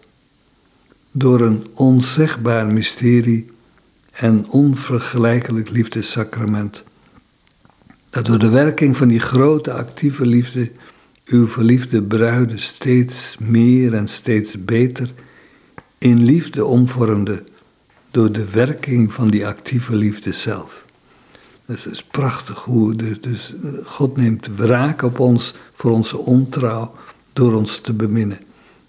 [1.12, 3.46] Door een onzegbaar mysterie
[4.12, 6.84] en onvergelijkelijk liefdessacrament.
[8.10, 10.72] Dat door de werking van die grote actieve liefde
[11.26, 15.14] uw verliefde bruiden steeds meer en steeds beter
[16.06, 17.44] in liefde omvormde
[18.12, 20.86] door de werking van die actieve liefde zelf.
[21.66, 23.54] Dus het is prachtig hoe dus, dus
[23.86, 26.94] God neemt wraak op ons voor onze ontrouw
[27.34, 28.40] door ons te beminnen.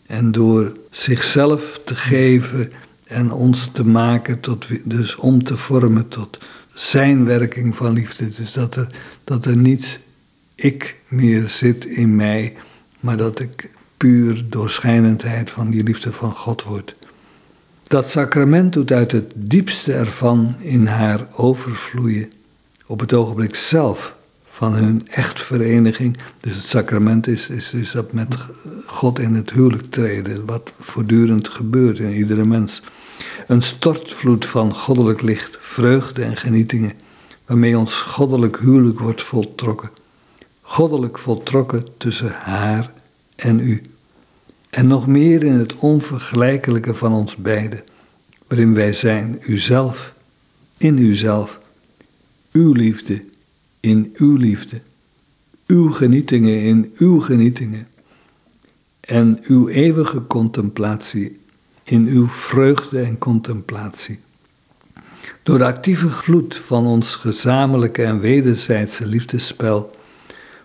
[0.06, 2.72] En door zichzelf te geven
[3.04, 6.38] en ons te maken tot, dus om te vormen tot
[6.68, 8.28] zijn werking van liefde.
[8.28, 8.86] Dus dat er,
[9.24, 9.98] dat er niets
[10.54, 12.56] ik meer zit in mij,
[13.00, 16.94] maar dat ik puur doorschijnendheid van die liefde van God word.
[17.88, 22.32] Dat sacrament doet uit het diepste ervan in haar overvloeien
[22.86, 24.14] op het ogenblik zelf
[24.44, 26.18] van hun echtvereniging.
[26.40, 28.36] Dus het sacrament is, is, is dat met
[28.86, 32.82] God in het huwelijk treden, wat voortdurend gebeurt in iedere mens.
[33.46, 36.92] Een stortvloed van goddelijk licht, vreugde en genietingen,
[37.46, 39.90] waarmee ons goddelijk huwelijk wordt voltrokken.
[40.60, 42.90] Goddelijk voltrokken tussen haar
[43.36, 43.82] en u
[44.76, 47.84] en nog meer in het onvergelijkelijke van ons beiden,
[48.46, 50.14] waarin wij zijn uzelf,
[50.76, 51.58] in uzelf,
[52.52, 53.24] uw liefde,
[53.80, 54.80] in uw liefde,
[55.66, 57.88] uw genietingen in uw genietingen,
[59.00, 61.38] en uw eeuwige contemplatie
[61.82, 64.18] in uw vreugde en contemplatie.
[65.42, 69.96] Door de actieve gloed van ons gezamenlijke en wederzijdse liefdespel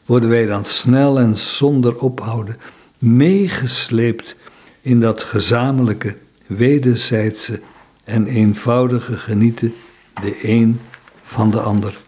[0.06, 2.58] worden wij dan snel en zonder ophouden
[3.02, 4.36] meegesleept
[4.82, 7.62] in dat gezamenlijke, wederzijdse
[8.04, 9.74] en eenvoudige genieten
[10.22, 10.80] de een
[11.24, 12.00] van de ander.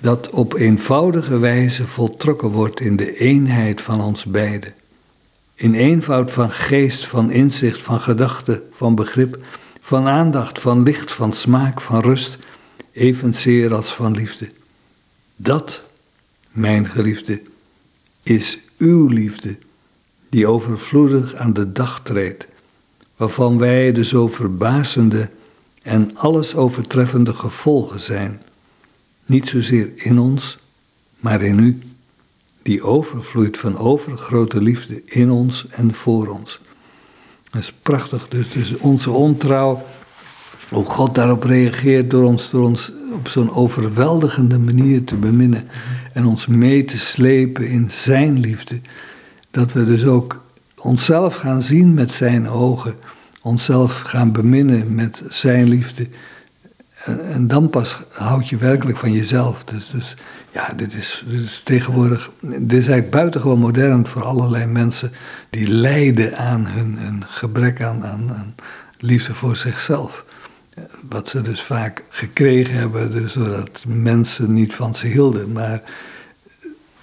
[0.00, 4.74] Dat op eenvoudige wijze voltrokken wordt in de eenheid van ons beiden.
[5.54, 9.44] In eenvoud van geest, van inzicht, van gedachte, van begrip,
[9.80, 12.38] van aandacht, van licht, van smaak, van rust,
[12.92, 14.50] evenzeer als van liefde.
[15.36, 15.80] Dat,
[16.50, 17.42] mijn geliefde,
[18.22, 19.56] is uw liefde,
[20.28, 22.46] die overvloedig aan de dag treedt,
[23.16, 25.30] waarvan wij de zo verbazende
[25.82, 28.42] en alles overtreffende gevolgen zijn,
[29.26, 30.58] niet zozeer in ons,
[31.16, 31.78] maar in u,
[32.62, 36.60] die overvloeit van overgrote liefde in ons en voor ons.
[37.50, 39.82] Dat is prachtig, dus, dus onze ontrouw,
[40.70, 45.68] hoe God daarop reageert door ons, door ons op zo'n overweldigende manier te beminnen
[46.14, 48.80] en ons mee te slepen in Zijn liefde.
[49.50, 50.42] Dat we dus ook
[50.76, 52.94] onszelf gaan zien met Zijn ogen,
[53.42, 56.08] onszelf gaan beminnen met Zijn liefde.
[57.32, 59.64] En, dan pas houd je werkelijk van jezelf.
[59.64, 60.16] Dus, dus
[60.52, 61.24] ja, dit is,
[61.64, 65.12] tegenwoordig, dit is eigenlijk buitengewoon modern voor allerlei mensen
[65.50, 68.54] die lijden aan hun, hun gebrek aan, aan, aan
[68.98, 70.24] liefde voor zichzelf.
[71.08, 75.52] Wat ze dus vaak gekregen hebben, dus doordat mensen niet van ze hielden.
[75.52, 75.82] Maar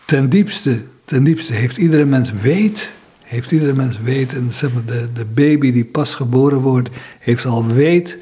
[0.05, 2.91] ten diepste, ten diepste heeft iedere mens weet,
[3.23, 7.45] heeft iedere mens weet, en zeg maar de, de baby die pas geboren wordt, heeft
[7.45, 8.17] al weet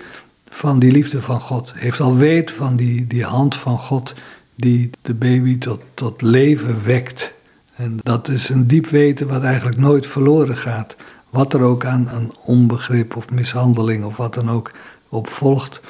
[0.50, 1.72] van die liefde van God.
[1.76, 4.14] Heeft al weet van die, die hand van God
[4.56, 7.34] die de baby tot, tot leven wekt.
[7.76, 10.95] En dat is een diep weten wat eigenlijk nooit verloren gaat.
[11.30, 14.72] Wat er ook aan, aan onbegrip of mishandeling of wat dan ook
[15.10, 15.82] op volgt.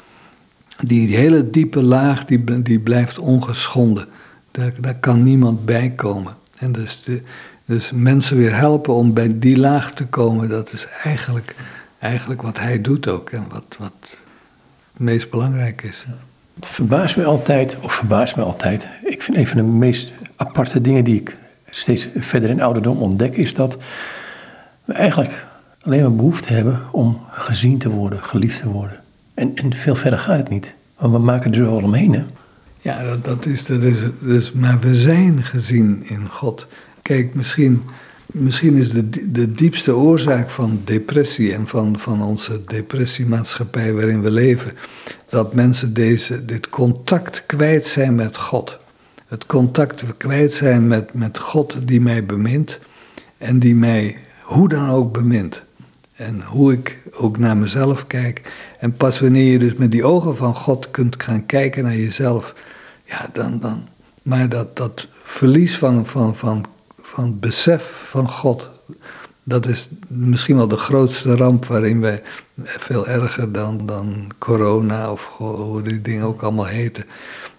[0.80, 4.06] Die hele diepe laag die, die blijft ongeschonden.
[4.50, 6.36] Daar, daar kan niemand bij komen.
[6.58, 7.22] En dus, de,
[7.64, 11.54] dus mensen weer helpen om bij die laag te komen, dat is eigenlijk,
[11.98, 13.30] eigenlijk wat hij doet ook.
[13.30, 14.18] En wat, wat het
[14.96, 16.06] meest belangrijk is.
[16.54, 18.88] Het verbaast me altijd, of verbaast me altijd.
[19.04, 21.36] Ik vind een van de meest aparte dingen die ik
[21.70, 23.76] steeds verder in ouderdom ontdek, is dat
[24.84, 25.46] we eigenlijk
[25.82, 28.99] alleen maar behoefte hebben om gezien te worden, geliefd te worden.
[29.40, 30.74] En, en veel verder gaat het niet.
[30.98, 32.12] Want we maken er zo omheen.
[32.12, 32.24] Hè?
[32.80, 33.82] Ja, dat, dat, is, dat
[34.26, 36.66] is, maar we zijn gezien in God.
[37.02, 37.82] Kijk, misschien,
[38.26, 44.30] misschien is de, de diepste oorzaak van depressie en van, van onze depressiemaatschappij waarin we
[44.30, 44.72] leven,
[45.28, 48.78] dat mensen deze, dit contact kwijt zijn met God.
[49.26, 52.78] Het contact kwijt zijn met, met God die mij bemint
[53.38, 55.62] en die mij hoe dan ook bemint.
[56.14, 58.52] En hoe ik ook naar mezelf kijk.
[58.80, 62.54] En pas wanneer je dus met die ogen van God kunt gaan kijken naar jezelf,
[63.04, 63.60] ja, dan.
[63.60, 63.88] dan
[64.22, 66.64] maar dat, dat verlies van, van, van,
[67.02, 68.70] van besef van God,
[69.42, 72.22] dat is misschien wel de grootste ramp waarin wij
[72.64, 77.04] veel erger dan, dan corona of hoe die dingen ook allemaal heten.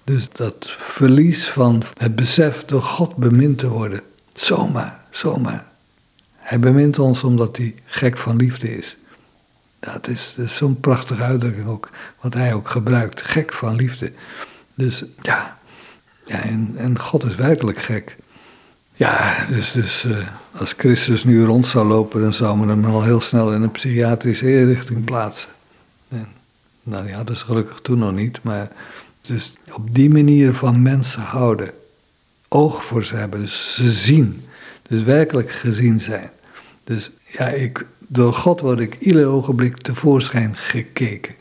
[0.04, 4.02] Dus dat verlies van het besef door God bemind te worden.
[4.34, 5.72] Zomaar, zomaar.
[6.36, 8.98] Hij bemint ons omdat hij gek van liefde is.
[9.82, 13.22] Dat is, is zo'n prachtige uitdrukking ook, wat hij ook gebruikt.
[13.22, 14.12] Gek van liefde.
[14.74, 15.58] Dus ja,
[16.26, 18.18] ja en, en God is werkelijk gek.
[18.94, 23.04] Ja, dus, dus uh, als Christus nu rond zou lopen, dan zou men hem al
[23.04, 25.50] heel snel in een psychiatrische inrichting plaatsen.
[26.10, 26.28] En,
[26.84, 28.72] nou ja, dat is gelukkig toen nog niet, maar
[29.22, 31.72] dus op die manier van mensen houden,
[32.48, 34.46] oog voor ze hebben, dus ze zien,
[34.82, 36.30] dus werkelijk gezien zijn.
[36.84, 41.36] Dus ja, ik, door God word ik ieder ogenblik tevoorschijn gekeken.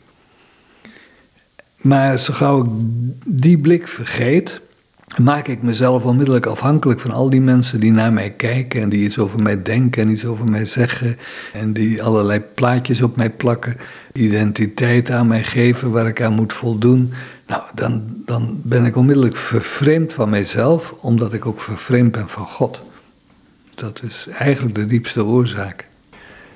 [1.77, 2.69] Maar zo gauw ik
[3.25, 4.61] die blik vergeet,
[5.21, 9.03] maak ik mezelf onmiddellijk afhankelijk van al die mensen die naar mij kijken en die
[9.03, 11.17] iets over mij denken en iets over mij zeggen
[11.53, 13.77] en die allerlei plaatjes op mij plakken,
[14.13, 17.13] identiteit aan mij geven waar ik aan moet voldoen.
[17.47, 22.45] Nou, dan, dan ben ik onmiddellijk vervreemd van mijzelf, omdat ik ook vervreemd ben van
[22.45, 22.81] God.
[23.75, 25.89] Dat is eigenlijk de diepste oorzaak.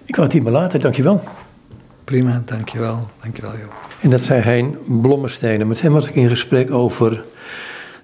[0.06, 1.24] Ik wou het hierbij laten, dankjewel.
[2.03, 3.08] Prima, dankjewel.
[3.22, 3.72] Dankjewel, joh.
[4.01, 5.68] En dat zei Hein Blommestein.
[5.68, 7.24] Met hem was ik in gesprek over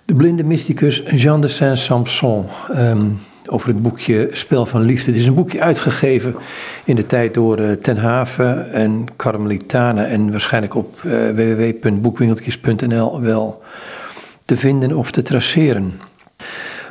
[0.06, 2.46] de blinde mysticus Jean de Saint-Samson.
[2.74, 3.06] Ehm,
[3.46, 5.12] over het boekje Spel van Liefde.
[5.12, 6.36] Het is een boekje uitgegeven
[6.84, 10.08] in de tijd door uh, Ten Haven en Carmelitanen.
[10.08, 13.62] En waarschijnlijk op uh, www.boekwinkeltjes.nl wel
[14.46, 15.94] te vinden of te traceren.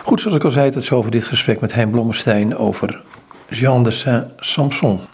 [0.02, 3.02] Goed, zoals ik al zei, tot zover dit gesprek met Hein Blommestein over
[3.50, 5.00] Jean de Saint-Samson.